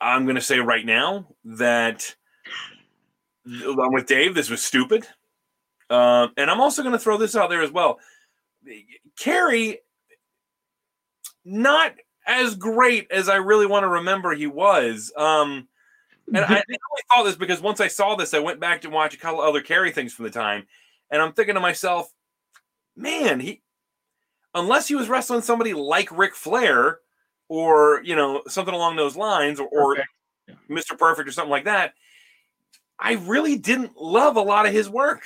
[0.00, 2.14] I'm going to say right now that
[3.46, 4.34] I'm with Dave.
[4.34, 5.06] This was stupid.
[5.88, 7.98] Um, and I'm also going to throw this out there as well.
[9.18, 9.80] Kerry,
[11.44, 11.94] not
[12.26, 15.12] as great as I really want to remember he was.
[15.16, 15.68] Um,
[16.28, 18.90] and I, I only thought this because once I saw this, I went back to
[18.90, 20.66] watch a couple other Kerry things from the time,
[21.10, 22.12] and I'm thinking to myself,
[22.96, 23.62] man, he
[24.54, 26.98] unless he was wrestling somebody like Ric Flair
[27.48, 30.70] or you know something along those lines, or, or Perfect.
[30.70, 30.98] Mr.
[30.98, 31.94] Perfect or something like that,
[32.98, 35.22] I really didn't love a lot of his work.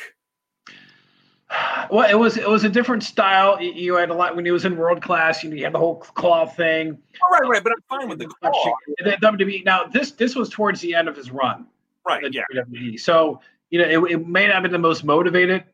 [1.90, 3.60] well, it was it was a different style.
[3.60, 5.42] You, had a lot when he was in world class.
[5.42, 6.98] You, know, you had the whole claw thing.
[7.22, 8.72] All right, right, but I'm fine with the claw.
[9.02, 9.64] WWE.
[9.64, 11.66] Now this this was towards the end of his run.
[12.06, 12.98] Right, yeah, WWE.
[12.98, 13.40] So
[13.70, 15.64] you know it, it may not have been the most motivated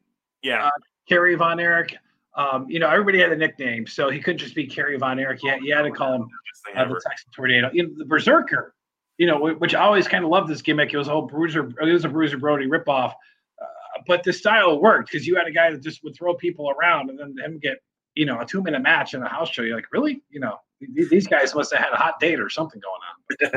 [0.47, 0.71] yeah.
[1.09, 1.97] Kerry Von Erich.
[2.37, 5.43] Um, you know, everybody had a nickname, so he couldn't just be Kerry Von Erich.
[5.43, 6.29] You had, you had to call him
[6.77, 7.01] uh, the.
[7.07, 7.71] Texas Tornado.
[7.73, 8.75] You know, the Berserker.
[9.19, 10.93] You know, which I always kind of loved this gimmick.
[10.93, 11.73] It was a whole Bruiser.
[11.81, 15.51] It was a Bruiser Brody ripoff, uh, but the style worked because you had a
[15.51, 17.79] guy that just would throw people around and then him get
[18.15, 19.63] you know a two minute match in a house show.
[19.63, 20.23] You're like, really?
[20.29, 20.59] You know,
[20.93, 23.51] these guys must have had a hot date or something going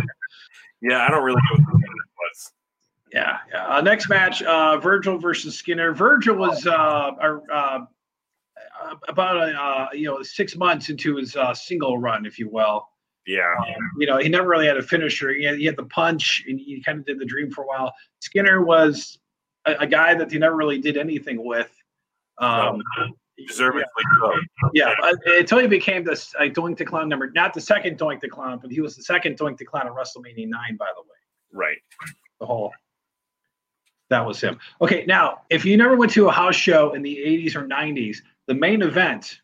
[0.00, 0.06] on.
[0.84, 1.73] Yeah, I don't really know what it was.
[3.14, 3.66] Yeah, yeah.
[3.68, 5.94] Uh, next match, uh, Virgil versus Skinner.
[5.94, 7.78] Virgil was uh, uh,
[9.08, 12.88] about uh, you know six months into his uh, single run, if you will.
[13.26, 13.54] Yeah,
[13.98, 15.32] You know, he never really had a finisher.
[15.32, 17.66] He had, he had the punch, and he kind of did the dream for a
[17.66, 17.94] while.
[18.20, 19.18] Skinner was
[19.64, 21.70] a, a guy that they never really did anything with.
[22.38, 22.82] Um,
[23.38, 23.84] deservedly
[24.20, 24.32] so.
[24.74, 24.92] yeah,
[25.26, 28.70] until he became this Doink the Clown number, not the second Doink the Clown, but
[28.70, 31.08] he was the second Doink the Clown at WrestleMania nine, by the way.
[31.52, 31.78] Right.
[32.40, 32.72] the whole
[34.14, 37.16] that was him okay now if you never went to a house show in the
[37.16, 39.40] 80s or 90s the main event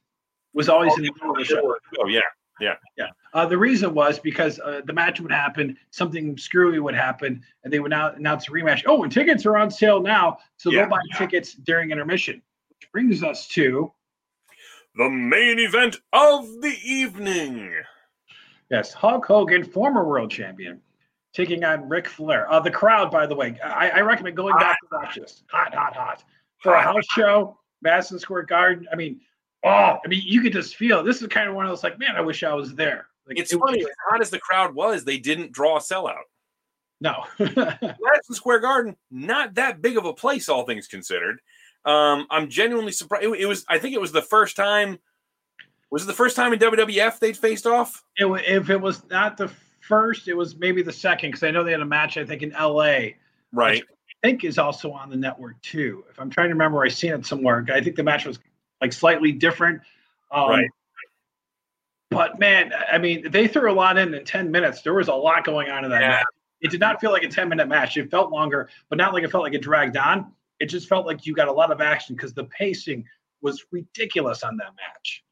[0.54, 2.20] was always in the middle of the show Oh yeah.
[2.60, 3.06] Yeah, yeah.
[3.32, 7.72] Uh, the reason was because uh, the match would happen something screwy would happen and
[7.72, 10.84] they would now announce a rematch oh and tickets are on sale now so Yeah.
[10.84, 13.90] go buy tickets during intermission which brings us to
[14.96, 17.72] The main event of the evening.
[18.70, 20.82] yes hulk hogan former world champion
[21.32, 22.50] taking on Ric Flair.
[22.50, 25.42] Uh, the crowd, by the way, I, I recommend going back to watch this.
[25.50, 26.24] Hot, hot, hot.
[26.58, 28.86] For a house show, Madison Square Garden.
[28.92, 29.20] I mean,
[29.64, 31.98] oh, I mean, you could just feel this is kind of one of those like,
[31.98, 33.06] man, I wish I was there.
[33.26, 36.22] Like, It's it- funny, as hot as the crowd was, they didn't draw a sellout.
[37.00, 37.24] No.
[37.38, 41.40] Madison Square Garden, not that big of a place, all things considered.
[41.86, 43.24] Um, I'm genuinely surprised.
[43.24, 44.98] It, it was, I think, it was the first time.
[45.90, 48.04] Was it the first time in WWF they'd faced off?
[48.16, 49.50] it, if it was not the
[49.80, 52.42] first, it was maybe the second because I know they had a match, I think,
[52.42, 53.10] in LA.
[53.52, 53.82] Right.
[53.82, 56.04] I think is also on the network too.
[56.10, 57.64] If I'm trying to remember, I seen it somewhere.
[57.72, 58.38] I think the match was
[58.80, 59.82] like slightly different.
[60.30, 60.70] Um, Right.
[62.10, 64.82] But man, I mean, they threw a lot in in 10 minutes.
[64.82, 66.08] There was a lot going on in that Yeah.
[66.08, 66.24] match.
[66.60, 67.96] It did not feel like a 10 minute match.
[67.96, 70.32] It felt longer, but not like it felt like it dragged on.
[70.58, 73.06] It just felt like you got a lot of action because the pacing
[73.42, 75.24] was ridiculous on that match.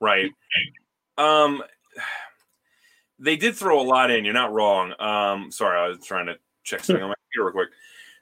[0.00, 0.30] Right.
[1.16, 1.62] Um,
[3.18, 4.24] they did throw a lot in.
[4.24, 4.92] You're not wrong.
[4.98, 7.68] Um, sorry, I was trying to check something on my computer real quick.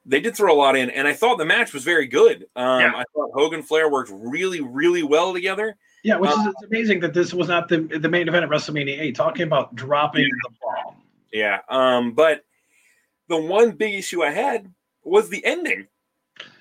[0.05, 2.47] They did throw a lot in, and I thought the match was very good.
[2.57, 2.93] Um, Yeah.
[2.97, 5.77] I thought Hogan Flair worked really, really well together.
[6.03, 8.51] Yeah, which Uh, is it's amazing that this was not the the main event at
[8.51, 9.15] WrestleMania 8.
[9.15, 10.97] Talking about dropping the ball.
[11.33, 11.61] Yeah.
[11.69, 12.45] Um, but
[13.29, 14.73] the one big issue I had
[15.05, 15.87] was the ending.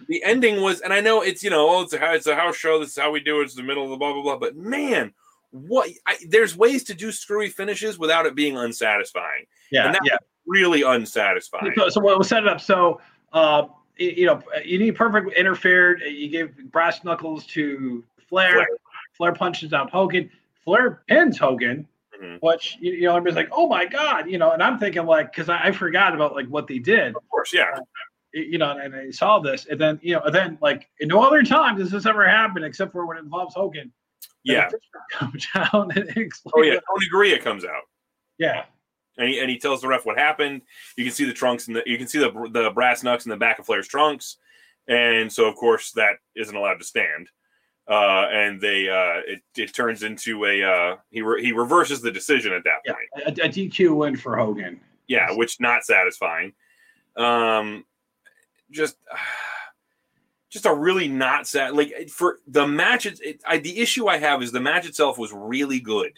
[0.08, 2.56] The ending was, and I know it's you know, oh, it's a it's a house
[2.56, 2.80] show.
[2.80, 3.46] This is how we do it.
[3.46, 4.38] It's the middle of the blah blah blah.
[4.38, 5.14] But man,
[5.52, 5.89] what?
[6.08, 9.45] I, there's ways to do screwy finishes without it being unsatisfying.
[9.72, 10.18] Yeah, yeah.
[10.47, 11.74] Really unsatisfying.
[11.78, 12.60] So, so we'll set it up.
[12.60, 12.99] So,
[13.34, 13.64] uh,
[13.99, 16.02] y- you know, you need perfect interfered.
[16.02, 18.54] You give brass knuckles to Flair.
[18.54, 18.68] Flair.
[19.14, 20.30] Flair, punches out Hogan.
[20.64, 21.88] Flair pins Hogan,
[22.22, 22.38] Mhm.
[22.41, 25.32] which you, you know everybody's like, "Oh my god!" You know, and I'm thinking like,
[25.32, 27.16] because I, I forgot about like what they did.
[27.16, 27.78] Of course, yeah.
[28.34, 31.08] y- You know, and I saw this, and then you know, and then like, in
[31.10, 33.91] no other time does this ever happen except for when it involves Hogan.
[34.44, 34.70] Yeah.
[35.12, 36.54] comes down and explains.
[36.56, 36.80] Oh yeah.
[36.89, 37.84] Tony Garea comes out.
[38.38, 38.66] yeah.
[39.18, 40.62] and he, and he tells the ref what happened.
[40.98, 43.30] You can see the trunks and the you can see the the brass knucks in
[43.30, 44.38] the back of Flair's trunks,
[44.88, 47.30] and so of course that isn't allowed to stand.
[47.88, 52.12] Uh, and they uh, it, it turns into a uh, he re- he reverses the
[52.12, 53.39] decision at that Yeah, point.
[53.39, 54.80] a, a DQ win for Hogan.
[55.08, 56.54] Yeah, which not satisfying.
[57.18, 57.84] Um,
[58.72, 58.96] just
[60.52, 63.06] just a really not sad like for the match.
[63.08, 66.12] It, it, I, the issue I have is the match itself was really good,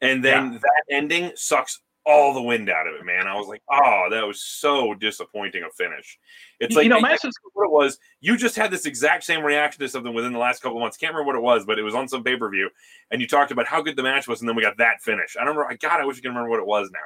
[0.00, 3.26] and then that ending sucks all the wind out of it, man.
[3.26, 6.18] I was like, oh, that was so disappointing a finish.
[6.58, 7.98] It's You- like you know, I- matches- what it was.
[8.20, 10.96] You just had this exact same reaction to something within the last couple of months.
[10.96, 12.70] Can't remember what it was, but it was on some pay per view,
[13.10, 15.36] and you talked about how good the match was, and then we got that finish.
[15.38, 15.76] I don't remember.
[15.80, 16.98] God, I wish I can remember what it was now.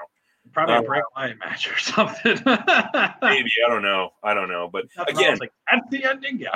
[0.54, 2.34] Probably Uh, a break line match or something.
[2.46, 4.10] Maybe I don't know.
[4.22, 4.68] I don't know.
[4.72, 6.38] But again, like that's the ending.
[6.38, 6.54] Yeah,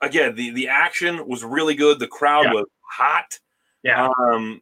[0.00, 1.98] again, the the action was really good.
[2.00, 2.52] The crowd Yeah.
[2.54, 3.38] was hot.
[3.82, 4.08] yeah.
[4.08, 4.60] Um,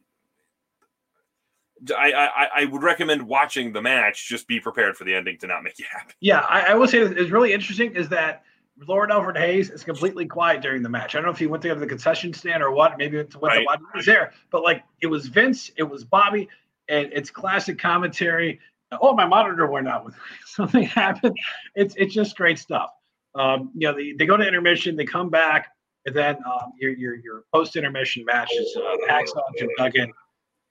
[1.97, 4.29] I, I I would recommend watching the match.
[4.29, 6.13] Just be prepared for the ending to not make you happy.
[6.19, 8.43] Yeah, I, I will say is really interesting is that
[8.87, 11.15] Lord Alfred Hayes is completely quiet during the match.
[11.15, 12.97] I don't know if he went to go to the concession stand or what.
[12.99, 13.65] Maybe it's what Right.
[13.67, 16.47] the he was there, but like it was Vince, it was Bobby,
[16.91, 18.59] and it's classic commentary.
[19.01, 20.15] Oh, my monitor went out with
[20.45, 21.37] something happened.
[21.75, 22.89] It's it's just great stuff.
[23.33, 25.69] Um, you know, they, they go to intermission, they come back,
[26.05, 30.11] and then um, your your your post intermission match is uh, Hacksaw Jim Duggan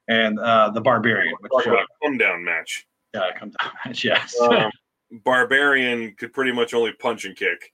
[0.08, 2.86] and uh, the Barbarian, which uh, come down match.
[3.14, 4.04] yeah, comes down match.
[4.04, 4.38] Yes.
[4.40, 4.70] Um,
[5.24, 7.72] Barbarian could pretty much only punch and kick,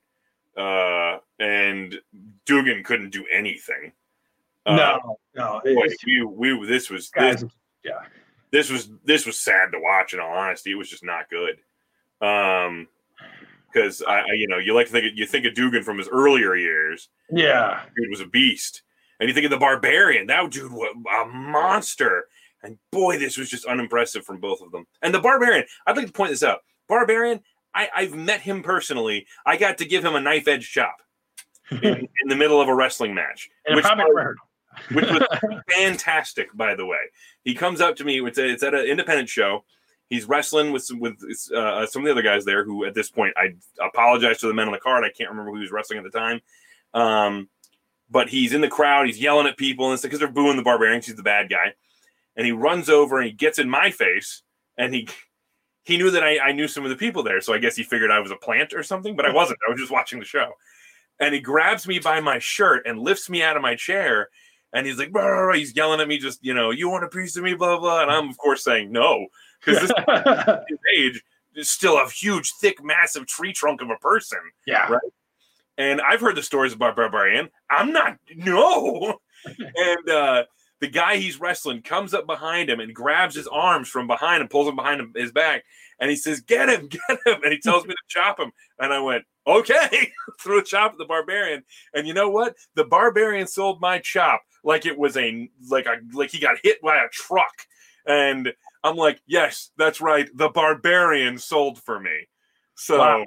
[0.57, 1.99] uh, and
[2.47, 3.93] Duggan couldn't do anything.
[4.65, 5.61] Uh, no, no.
[5.65, 7.45] boy, we, we this was this,
[7.85, 8.01] yeah.
[8.51, 10.15] This was this was sad to watch.
[10.15, 11.59] In all honesty, it was just not good.
[12.21, 12.89] Um,
[13.73, 15.99] because I, I, you know, you like to think of, you think of Duggan from
[15.99, 17.09] his earlier years.
[17.31, 17.83] Yeah.
[17.95, 18.83] Dude was a beast,
[19.21, 20.27] and you think of the Barbarian.
[20.27, 22.29] That dude was a monster.
[22.63, 24.87] And boy, this was just unimpressive from both of them.
[25.03, 26.61] And the Barbarian, I'd like to point this out.
[26.89, 27.41] Barbarian,
[27.75, 29.27] I, I've met him personally.
[29.45, 30.97] I got to give him a knife edge chop
[31.71, 33.85] in, in the middle of a wrestling match, And which
[34.93, 35.23] which was
[35.71, 36.99] fantastic, by the way.
[37.45, 38.21] He comes up to me.
[38.21, 39.65] It's, a, it's at an independent show.
[40.09, 41.17] He's wrestling with some with
[41.55, 42.65] uh, some of the other guys there.
[42.65, 43.55] Who at this point, I
[43.85, 45.05] apologize to the men on the card.
[45.05, 46.41] I can't remember who he was wrestling at the time.
[46.95, 47.49] Um,
[48.09, 49.07] but he's in the crowd.
[49.07, 51.03] He's yelling at people and stuff because they're booing the barbarian.
[51.03, 51.75] He's the bad guy,
[52.37, 54.43] and he runs over and he gets in my face.
[54.79, 55.09] And he
[55.83, 57.83] he knew that I, I knew some of the people there, so I guess he
[57.83, 59.17] figured I was a plant or something.
[59.17, 59.59] But I wasn't.
[59.67, 60.53] I was just watching the show.
[61.19, 64.29] And he grabs me by my shirt and lifts me out of my chair
[64.77, 67.05] and he's like, "Blah, blah, blah." he's yelling at me, just you know, you want
[67.05, 68.03] a piece of me, blah blah.
[68.03, 69.27] And I'm of course saying no,
[69.65, 69.93] because this
[70.69, 71.23] his age
[71.55, 74.39] is still a huge, thick, massive tree trunk of a person.
[74.67, 74.87] yeah.
[74.89, 75.01] Right.
[75.79, 77.51] And I've heard the stories about Barbarian.
[77.71, 79.19] I'm not no.
[79.45, 80.45] and uh,
[80.81, 84.51] the guy he's wrestling comes up behind him and grabs his arms from behind and
[84.51, 85.65] pulls him behind him, his back.
[85.99, 88.53] And he says, "Get him, get him!" And he tells me to chop him.
[88.79, 91.63] And I went, "Okay." Threw a chop at the barbarian.
[91.95, 92.57] And you know what?
[92.75, 96.83] The barbarian sold my chop like it was a like a like he got hit
[96.83, 97.55] by a truck.
[98.07, 98.53] And
[98.85, 100.29] I'm like, "Yes, that's right.
[100.37, 102.29] The barbarian sold for me."
[102.75, 103.25] So, Wow.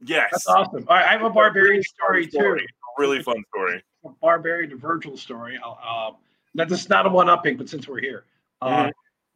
[0.00, 0.86] yes, That's awesome.
[0.88, 2.56] All right, I have a barbarian story too.
[2.96, 3.82] Really fun story.
[4.04, 5.58] A barbarian to Virgil story.
[5.62, 6.16] I'll, Um,
[6.54, 8.24] now this is not a one upping, but since we're here,
[8.62, 8.92] uh, Mhm.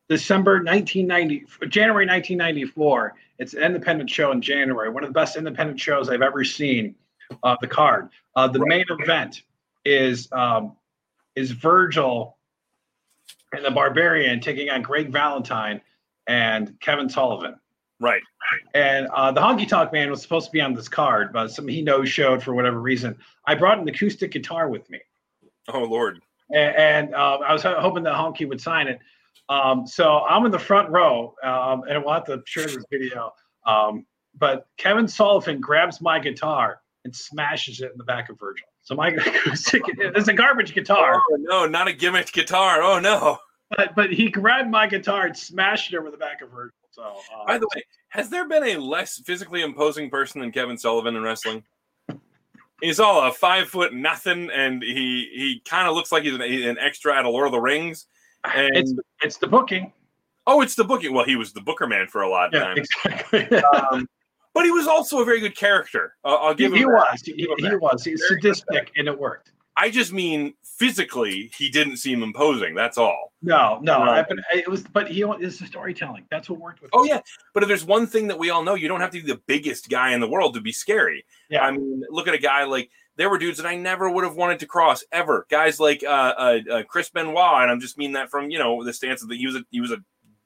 [0.08, 3.14] December 1990, January 1994.
[3.38, 4.88] It's an independent show in January.
[4.90, 6.94] One of the best independent shows I've ever seen.
[7.42, 8.10] Uh, the card.
[8.36, 9.42] Uh, the main event
[9.86, 10.76] is um,
[11.36, 12.36] is Virgil
[13.54, 15.80] and the Barbarian taking on Greg Valentine
[16.26, 17.56] and Kevin Sullivan.
[18.00, 18.22] Right.
[18.74, 21.68] And uh, the Honky Tonk Man was supposed to be on this card, but some
[21.68, 23.16] he no showed for whatever reason.
[23.46, 24.98] I brought an acoustic guitar with me,
[25.68, 26.20] Oh Lord.
[26.50, 28.98] and, and uh, I was hoping that Honky would sign it.
[29.48, 33.32] Um, so I'm in the front row, um, and we'll have to share this video.
[33.66, 34.06] Um,
[34.38, 38.66] but Kevin Sullivan grabs my guitar and smashes it in the back of Virgil.
[38.82, 41.14] So my it's a garbage guitar.
[41.16, 42.82] Oh, no, not a gimmick guitar.
[42.82, 43.38] Oh no.
[43.70, 46.72] But but he grabbed my guitar and smashed it over the back of her.
[46.90, 50.76] So uh, by the way, has there been a less physically imposing person than Kevin
[50.76, 51.62] Sullivan in wrestling?
[52.82, 56.42] He's all a five foot nothing, and he he kind of looks like he's an,
[56.42, 58.06] an, extra out of Lord of the Rings.
[58.44, 59.92] And it's it's the booking.
[60.46, 61.14] Oh, it's the booking.
[61.14, 62.76] Well, he was the booker man for a lot of yeah, time.
[63.32, 63.58] Exactly.
[63.58, 64.08] um,
[64.54, 66.14] but he was also a very good character.
[66.24, 66.82] Uh, I'll give he, him.
[66.82, 67.22] He was.
[67.22, 67.70] He, was.
[67.70, 68.04] he was.
[68.04, 69.52] He's sadistic, and it worked.
[69.76, 72.74] I just mean physically, he didn't seem imposing.
[72.74, 73.32] That's all.
[73.40, 74.02] No, no.
[74.02, 76.26] I, but it was, but he is the storytelling.
[76.30, 76.90] That's what worked with.
[76.92, 77.20] Oh yeah,
[77.54, 79.40] but if there's one thing that we all know, you don't have to be the
[79.46, 81.24] biggest guy in the world to be scary.
[81.48, 81.64] Yeah.
[81.64, 84.36] I mean, look at a guy like there were dudes that I never would have
[84.36, 85.46] wanted to cross ever.
[85.50, 88.84] Guys like uh, uh, uh, Chris Benoit, and I'm just mean that from you know
[88.84, 89.98] the stance of that he was a he was a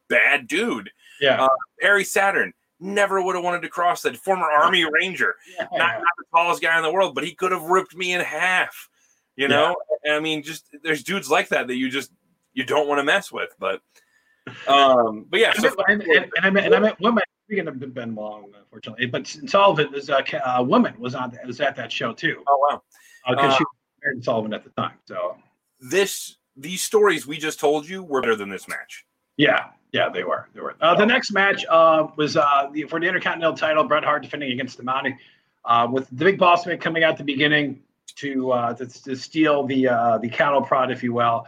[0.09, 0.91] bad dude.
[1.21, 1.43] Yeah.
[1.45, 1.49] Uh,
[1.81, 5.67] Perry Saturn never would have wanted to cross that former Army Ranger, yeah.
[5.73, 8.21] not, not the tallest guy in the world, but he could have ripped me in
[8.21, 8.89] half.
[9.37, 10.15] You know, yeah.
[10.15, 12.11] I mean, just there's dudes like that that you just
[12.55, 13.51] you don't want to mess with.
[13.59, 13.83] But,
[14.67, 15.53] um, but yeah.
[15.53, 17.23] So and, and, and, I met, and I met women.
[17.47, 20.25] Speaking of Ben Long, unfortunately, but Sullivan was a,
[20.57, 22.43] a woman was on was at that show too.
[22.49, 22.83] Oh wow,
[23.29, 24.95] because uh, she was married Sullivan at the time.
[25.07, 25.37] So
[25.79, 29.05] this these stories we just told you were better than this match.
[29.37, 29.67] Yeah,
[29.97, 30.49] yeah, they were.
[30.55, 30.75] They were.
[30.81, 33.85] Uh, the next match uh, was uh, for the Intercontinental title.
[33.85, 35.17] Bret Hart defending against the Mountie,
[35.65, 37.81] uh, with the Big Boss Man coming out the beginning
[38.17, 41.47] to uh, to, to steal the uh, the cattle prod, if you will.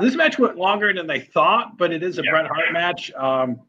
[0.00, 2.30] this match went longer than they thought, but it is a yeah.
[2.30, 3.12] Bret Hart match.
[3.12, 3.60] Um,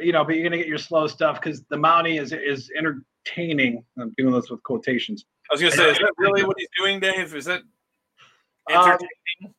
[0.00, 3.84] you know, but you're gonna get your slow stuff because the Mountie is is entertaining.
[3.98, 5.24] I'm doing this with quotations.
[5.50, 7.34] I was gonna say, is that really what he's doing, Dave?
[7.34, 7.62] Is that
[8.70, 9.54] entertaining?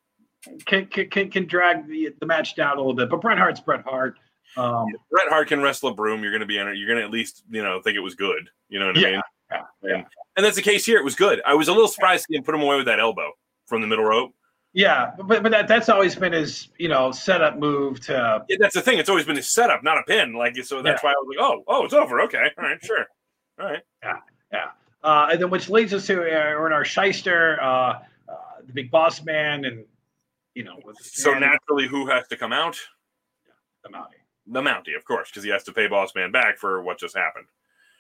[0.65, 3.09] Can, can can drag the the match down a little bit.
[3.09, 4.17] But Bret Hart's Bret Hart.
[4.57, 6.23] Um, Bret Hart can wrestle a broom.
[6.23, 6.77] You're going to be in it.
[6.77, 8.49] You're going to at least you know think it was good.
[8.69, 9.21] You know what I yeah, mean?
[9.51, 9.93] Yeah, yeah.
[9.95, 10.05] And,
[10.37, 10.97] and that's the case here.
[10.97, 11.41] It was good.
[11.45, 13.31] I was a little surprised he didn't put him away with that elbow
[13.67, 14.33] from the middle rope.
[14.71, 18.45] Yeah, but but that, that's always been his you know setup move to.
[18.47, 18.99] Yeah, that's the thing.
[18.99, 20.33] It's always been his setup, not a pin.
[20.33, 22.21] Like so, that's why I was like, oh, oh, it's over.
[22.21, 23.05] Okay, all right, sure,
[23.59, 23.81] all right.
[24.03, 24.17] Yeah,
[24.53, 24.67] yeah.
[25.03, 26.83] Uh, and then which leads us to uh, Irwin R.
[26.83, 28.01] Schyster, uh, uh,
[28.65, 29.85] the big boss man, and
[30.55, 30.77] you know.
[31.01, 32.77] so naturally, who has to come out?
[33.83, 34.19] The Mountie.
[34.47, 37.15] The Mountie, of course, because he has to pay Boss Man back for what just
[37.15, 37.45] happened.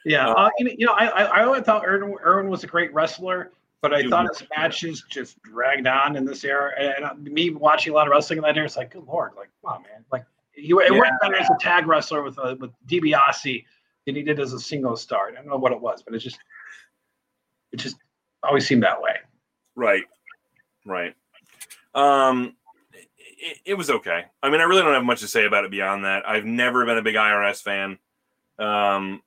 [0.05, 2.93] Yeah, uh, you know, you know, I I always thought Erwin, Irwin was a great
[2.93, 6.71] wrestler, but I thought his matches just dragged on in this era.
[6.77, 9.31] And, and me watching a lot of wrestling in that era, it's like, good lord,
[9.37, 10.97] like, come on, man, like he it yeah.
[10.97, 13.65] worked better as a tag wrestler with uh, with DiBiase
[14.05, 15.29] than he did as a single star.
[15.29, 16.39] I don't know what it was, but it just
[17.71, 17.97] it just
[18.43, 19.15] always seemed that way.
[19.75, 20.03] Right,
[20.85, 21.15] right.
[21.95, 22.55] Um,
[23.41, 24.25] it, it, was okay.
[24.43, 26.27] I mean, I really don't have much to say about it beyond that.
[26.27, 27.97] I've never been a big IRS fan.
[28.57, 29.21] Um,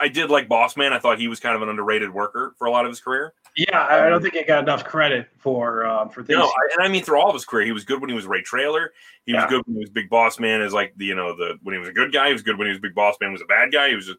[0.00, 0.92] I did like Boss Man.
[0.92, 3.34] I thought he was kind of an underrated worker for a lot of his career.
[3.56, 6.38] Yeah, I don't think he got enough credit for uh, for things.
[6.38, 8.14] No, I, and I mean through all of his career, he was good when he
[8.14, 8.92] was Ray Traylor.
[9.26, 9.42] He Yeah.
[9.44, 10.60] was good when he was Big Boss Man.
[10.62, 12.56] As like the you know the when he was a good guy, he was good
[12.56, 13.32] when he was Big Boss Man.
[13.32, 13.88] Was a bad guy.
[13.88, 14.06] He was.
[14.06, 14.18] Just,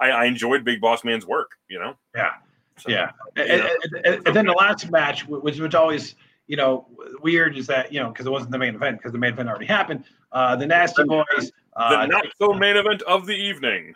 [0.00, 1.52] I, I enjoyed Big Boss Man's work.
[1.68, 1.94] You know.
[2.16, 2.30] Yeah,
[2.78, 3.12] So, yeah.
[3.36, 6.16] And, and- and- and then the last match, which which always
[6.50, 6.86] you know
[7.22, 9.48] weird, is that you know because it wasn't the main event because the main event
[9.48, 10.04] already happened.
[10.32, 11.24] Uh, the Nasty Boys.
[11.38, 13.94] the Uh, not so main event of the evening.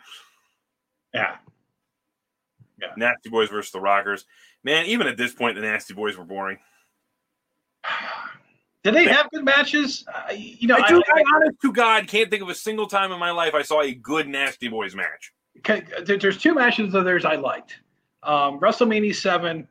[1.13, 1.35] yeah,
[2.81, 2.87] Yeah.
[2.95, 4.25] Nasty Boys versus the Rockers.
[4.63, 6.57] Man, even at this point, the Nasty Boys were boring.
[8.83, 10.05] did they have good matches?
[10.13, 12.87] Uh, you know, I, do, I- I, honest to God, can't think of a single
[12.87, 15.33] time in my life I saw a good Nasty Boys match.
[15.59, 17.79] Okay, there's two matches of theirs I liked.
[18.23, 19.67] Um, WrestleMania seven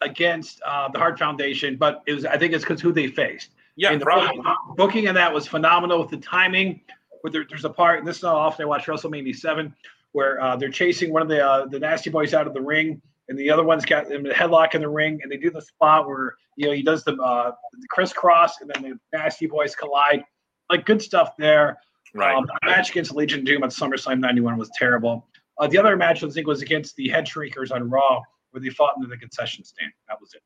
[0.00, 3.50] against uh, the Hart Foundation, but it was I think it's because who they faced.
[3.76, 4.36] Yeah, and the probably.
[4.36, 6.80] booking, booking of that was phenomenal with the timing.
[7.22, 9.74] Where there, there's a part, and this is not often I watch WrestleMania seven,
[10.12, 13.00] where uh, they're chasing one of the uh, the Nasty Boys out of the ring,
[13.28, 15.50] and the other one's got him in a headlock in the ring, and they do
[15.50, 19.46] the spot where you know he does the, uh, the crisscross, and then the Nasty
[19.46, 20.24] Boys collide.
[20.68, 21.78] Like good stuff there.
[22.14, 22.34] Right.
[22.34, 25.26] Um, the match against Legion Doom at SummerSlam '91 was terrible.
[25.58, 28.94] Uh, the other match I think was against the Headshrinkers on Raw, where they fought
[28.96, 29.92] into the concession stand.
[30.08, 30.42] That was it.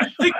[0.00, 0.34] I think.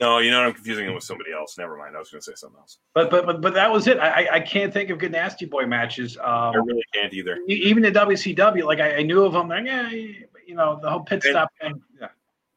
[0.00, 1.58] no, you know, I'm confusing it with somebody else.
[1.58, 1.94] Never mind.
[1.94, 2.78] I was going to say something else.
[2.94, 3.98] But but but but that was it.
[3.98, 6.16] I I- I can't think of good Nasty Boy matches.
[6.18, 7.38] I Um, really can't either.
[7.46, 9.48] even in WCW, like I, I knew of them.
[9.48, 11.80] Like yeah, you know the whole pit And- stop thing.
[12.00, 12.08] Yeah.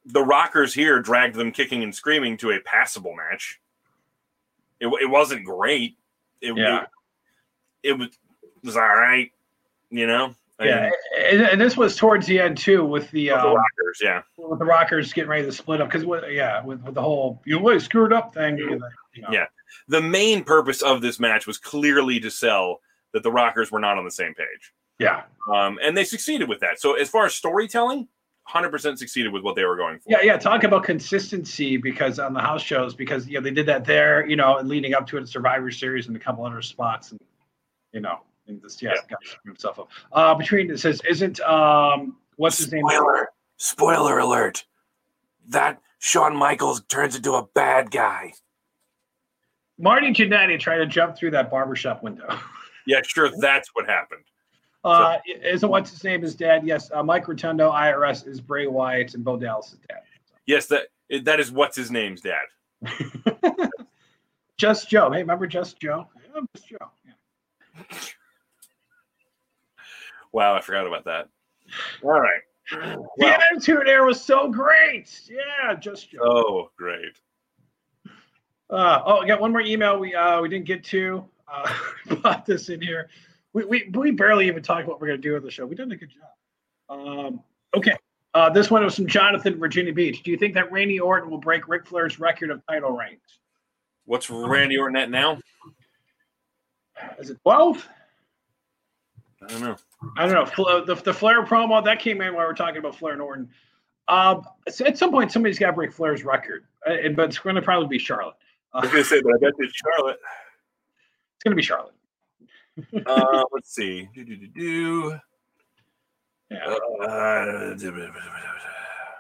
[0.05, 3.59] The Rockers here dragged them kicking and screaming to a passable match.
[4.81, 5.95] It, it wasn't great.
[6.41, 6.83] It, Yeah.
[7.83, 8.09] it, it was
[8.63, 9.31] was all right.
[9.89, 10.33] You know, I
[10.65, 10.89] Yeah,
[11.31, 14.21] and, and this was towards the end too, with the, of the um, Rockers, yeah.
[14.37, 17.59] with the Rockers getting ready to split up because yeah, with, with the whole you
[17.59, 18.57] know, screwed up thing.
[18.57, 18.87] You know,
[19.31, 19.45] Yeah.
[19.87, 22.79] The main purpose of this match was clearly to sell
[23.13, 24.73] that the Rockers were not on the same page.
[24.99, 26.79] yeah, Um, and they succeeded with that.
[26.79, 28.07] So as far as storytelling,
[28.49, 30.05] 100% succeeded with what they were going for.
[30.07, 30.37] yeah, yeah.
[30.37, 34.27] Talk about consistency because on the house shows because you know they did that there,
[34.27, 37.21] you know, leading up to it, Survivor Series and a couple other spots, and
[37.93, 39.01] you know, and this yeah, Yeah.
[39.09, 39.89] got himself up.
[40.11, 42.83] Uh, between it says isn't um what's his name?
[42.87, 44.65] Spoiler, spoiler alert.
[45.49, 48.33] That Shawn Michaels turns into a bad guy.
[49.77, 52.27] Marty Jannetty tried to jump through that barbershop window.
[52.85, 54.25] Yeah, sure, that's what happened.
[54.83, 56.21] Uh, isn't what's his name?
[56.21, 56.67] His dad?
[56.67, 59.99] Yes, uh, Mike Rotundo, IRS is Bray Wyatt and Bo Dallas' dad.
[60.45, 60.87] Yes, that
[61.23, 62.41] that is what's his name's dad.
[64.57, 65.09] Just Joe.
[65.11, 66.07] Hey, remember Just Joe?
[66.35, 66.91] Yeah, Just Joe.
[67.05, 67.97] Yeah.
[70.33, 71.29] Wow, I forgot about that.
[72.03, 72.41] All right.
[72.71, 75.21] The Well, attitude there was so great.
[75.29, 77.19] Yeah, Just oh, great.
[78.69, 81.23] Uh, oh, I got one more email we uh, we didn't get to.
[81.47, 81.71] Uh,
[82.07, 83.09] put this in here.
[83.53, 85.65] We, we, we barely even talked what we're going to do with the show.
[85.65, 86.97] We did a good job.
[86.97, 87.43] Um,
[87.75, 87.95] okay.
[88.33, 90.23] Uh, this one was from Jonathan, Virginia Beach.
[90.23, 93.19] Do you think that Randy Orton will break Ric Flair's record of title reigns?
[94.05, 95.39] What's Randy Orton at now?
[97.19, 97.87] Is it 12?
[99.45, 99.75] I don't know.
[100.17, 100.85] I don't know.
[100.85, 103.49] The, the Flair promo that came in while we're talking about Flair and Orton.
[104.07, 107.55] Um, at some point, somebody's got to break Flair's record, uh, and- but it's going
[107.55, 108.35] to probably be Charlotte.
[108.73, 110.17] I Uh, was gonna say, but I bet it's Charlotte.
[111.35, 111.93] it's going to be Charlotte.
[113.05, 114.09] Uh, let's see.
[114.15, 115.19] Do, do, do, do.
[116.49, 116.65] Yeah.
[116.65, 117.75] Uh,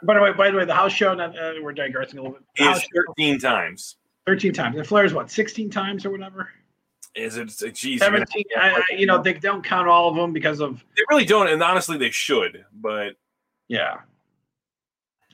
[0.03, 1.13] By the way, by the way, the house show.
[1.13, 2.43] Not, uh, we're digressing a little bit.
[2.57, 3.95] Is house show, 13 times.
[4.25, 4.75] thirteen times.
[4.75, 6.49] And Flair's what, sixteen times or whatever?
[7.15, 7.75] Is it?
[7.75, 8.43] Geez, Seventeen.
[8.57, 11.47] I, I, you know, they don't count all of them because of they really don't,
[11.47, 12.65] and honestly, they should.
[12.73, 13.15] But
[13.67, 13.97] yeah,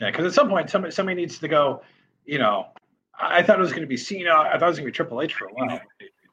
[0.02, 0.12] yeah.
[0.12, 1.82] Because at some point, somebody somebody needs to go.
[2.26, 2.68] You know,
[3.20, 4.32] I, thought it was going to be Cena.
[4.32, 5.82] I thought it was going to be Triple H for a while.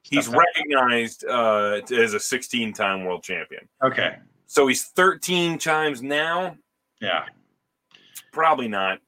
[0.03, 3.67] he's recognized uh, as a 16-time world champion.
[3.83, 4.17] Okay.
[4.45, 6.55] So he's 13 times now.
[7.01, 7.25] Yeah.
[8.31, 8.99] Probably not.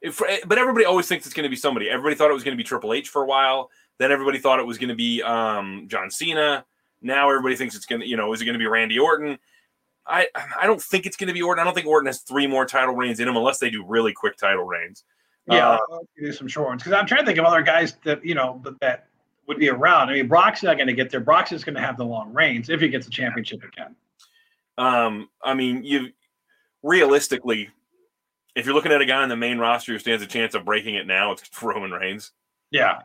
[0.00, 1.88] If, but everybody always thinks it's going to be somebody.
[1.88, 3.70] Everybody thought it was going to be Triple H for a while.
[3.98, 6.64] Then everybody thought it was going to be um, John Cena.
[7.00, 9.38] Now everybody thinks it's going to, you know, is it going to be Randy Orton?
[10.06, 10.28] I
[10.60, 11.60] I don't think it's going to be Orton.
[11.60, 14.12] I don't think Orton has three more title reigns in him unless they do really
[14.12, 15.04] quick title reigns.
[15.50, 18.24] Yeah, Uh, you some short ones because I'm trying to think of other guys that
[18.24, 19.06] you know that,
[19.48, 20.08] would be around.
[20.08, 21.20] I mean, Brock's not going to get there.
[21.20, 23.96] Brock's just going to have the long reigns if he gets the championship again.
[24.78, 26.12] Um, I mean, you
[26.82, 27.68] realistically,
[28.54, 30.64] if you're looking at a guy on the main roster who stands a chance of
[30.64, 32.30] breaking it now, it's Roman Reigns.
[32.70, 33.02] Yeah,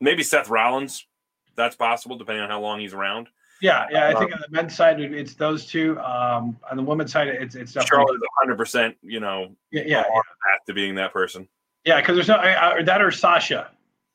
[0.00, 1.06] Maybe Seth Rollins.
[1.54, 3.28] That's possible, depending on how long he's around.
[3.62, 4.08] yeah, yeah.
[4.08, 5.98] I think on the men's side it's those two.
[6.00, 9.82] Um, on the women's side, it's it's definitely Charlotte is 100, percent you know, yeah,
[9.86, 11.48] yeah, path to being that person.
[11.84, 12.00] yeah.
[12.00, 13.70] Because there's no uh, that or Sasha.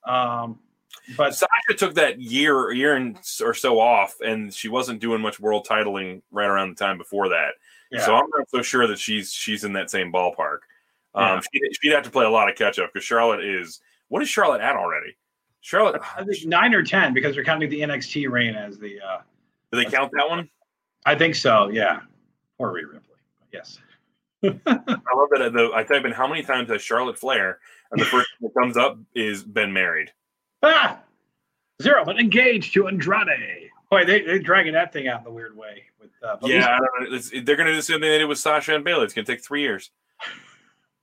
[0.05, 0.59] Um,
[1.17, 5.39] but Sasha took that year, year and or so off, and she wasn't doing much
[5.39, 7.53] world titling right around the time before that.
[7.91, 10.59] yeah, So I'm not so sure that she's she's in that same ballpark.
[11.15, 11.41] Um, Yeah.
[11.51, 13.82] she'd, she'd have to play a lot of catch up because Charlotte is.
[14.09, 15.15] What is Charlotte at already?
[15.62, 16.01] Charlotte.
[16.18, 18.99] I think nine or ten because they're counting the NXT reign as the.
[18.99, 19.22] Uh,
[19.72, 20.49] Do they count that one?
[21.05, 21.70] I think so.
[21.70, 22.01] Yeah,
[22.57, 23.16] or Rhea Ripley.
[23.53, 23.80] Yes.
[24.43, 25.51] I love that.
[25.53, 27.59] The, I type in how many times has Charlotte Flair,
[27.91, 30.12] and the first thing that comes up is been married.
[30.64, 30.99] Ah,
[31.82, 33.70] zero, but engaged to Andrade.
[33.91, 35.84] Boy, they they're dragging that thing out in the weird way.
[35.99, 37.16] With uh, Yeah, I don't know.
[37.16, 39.03] It's, they're going to do the same thing they did with Sasha and Bayley.
[39.03, 39.91] It's going to take three years.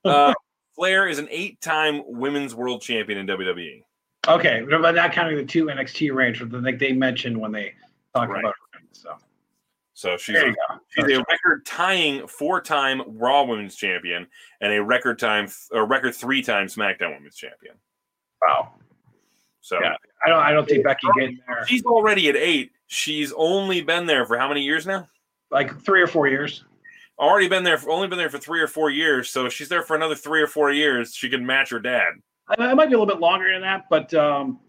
[0.04, 0.32] Uh,
[0.76, 3.26] Flair is an eight-time women's world champion in.
[3.26, 3.82] WWE.
[4.28, 7.74] Okay, but not counting the two NXT reigns, but like they mentioned when they
[8.14, 8.40] talked Right.
[8.40, 8.82] about it.
[8.92, 9.16] So
[9.94, 10.54] So she's a,
[10.88, 14.26] she's a record-tying four-time Raw Women's Champion
[14.60, 17.74] and a record-time or record three-time SmackDown Women's Champion.
[18.46, 18.74] Wow.
[19.60, 19.94] So Yeah.
[20.24, 21.64] I don't I don't see Becky getting there.
[21.66, 22.72] she's already at eight.
[22.86, 25.06] She's only been there for how many years now?
[25.50, 26.64] Like three or four years.
[27.18, 27.78] Already been there.
[27.78, 29.28] For, only been there for three or four years.
[29.30, 31.14] So if she's there for another three or four years.
[31.14, 32.14] She can match her dad.
[32.48, 34.60] I- It might be a little bit longer than that, but um,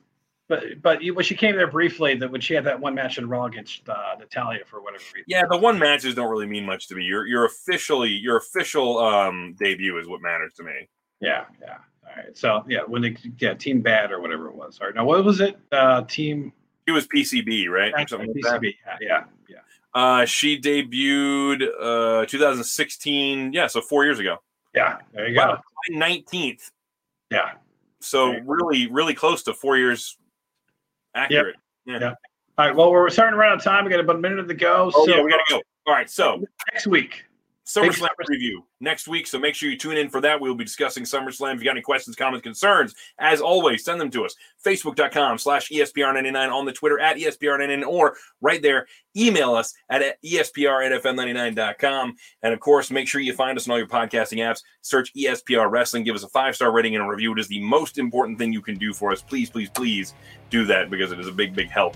[0.47, 3.17] but but you- when she came there briefly, that when she had that one match
[3.17, 5.25] in Raw against uh, Natalya for whatever reason.
[5.27, 7.03] Yeah, the one matches don't really mean much to me.
[7.03, 10.89] Your your officially your official um debut is what matters to me.
[11.21, 11.77] Yeah, yeah.
[12.07, 12.36] All right.
[12.38, 14.80] So yeah, when they yeah, Team Bad or whatever it was.
[14.82, 14.95] All right.
[14.95, 15.57] Now what was it?
[15.71, 16.51] Uh, team
[16.88, 17.93] She was PCB, right?
[17.93, 18.61] Or something like.
[18.61, 18.73] PCB.
[18.86, 19.57] Yeah, yeah, yeah.
[19.93, 23.53] Uh, she debuted uh 2016.
[23.53, 24.38] Yeah, so four years ago.
[24.73, 24.97] Yeah.
[25.13, 25.55] There you Wow.
[25.57, 25.61] go.
[25.97, 26.71] Nineteenth.
[27.32, 27.51] Yeah.
[28.02, 30.18] So really, really close to four years
[31.16, 31.56] accurate.
[31.86, 32.14] Yeah.
[32.58, 32.76] All right.
[32.76, 33.86] Well, we're starting to run out of time.
[33.86, 34.91] We got about a minute to go.
[34.93, 35.62] Oh so yeah, we gotta go.
[35.88, 37.26] All right, so next week.
[37.70, 39.28] SummerSlam review next week.
[39.28, 40.41] So make sure you tune in for that.
[40.41, 41.53] We will be discussing SummerSlam.
[41.53, 44.36] If you got any questions, comments, concerns, as always, send them to us.
[44.65, 50.84] Facebook.com slash ESPR99 on the Twitter at ESPR99 or right there, email us at ESPR
[50.84, 52.15] at FM99.com.
[52.41, 54.63] And of course, make sure you find us on all your podcasting apps.
[54.82, 56.03] Search ESPR Wrestling.
[56.03, 57.34] Give us a five star rating and a review.
[57.34, 59.22] It is the most important thing you can do for us.
[59.22, 60.15] Please, please, please
[60.49, 61.95] do that because it is a big, big help.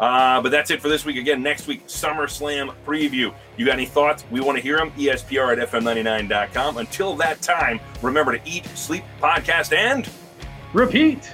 [0.00, 1.16] Uh, but that's it for this week.
[1.16, 3.32] Again, next week, SummerSlam preview.
[3.56, 4.24] You got any thoughts?
[4.30, 4.90] We want to hear them.
[4.92, 6.78] ESPR at FM99.com.
[6.78, 10.08] Until that time, remember to eat, sleep, podcast, and
[10.72, 11.32] repeat.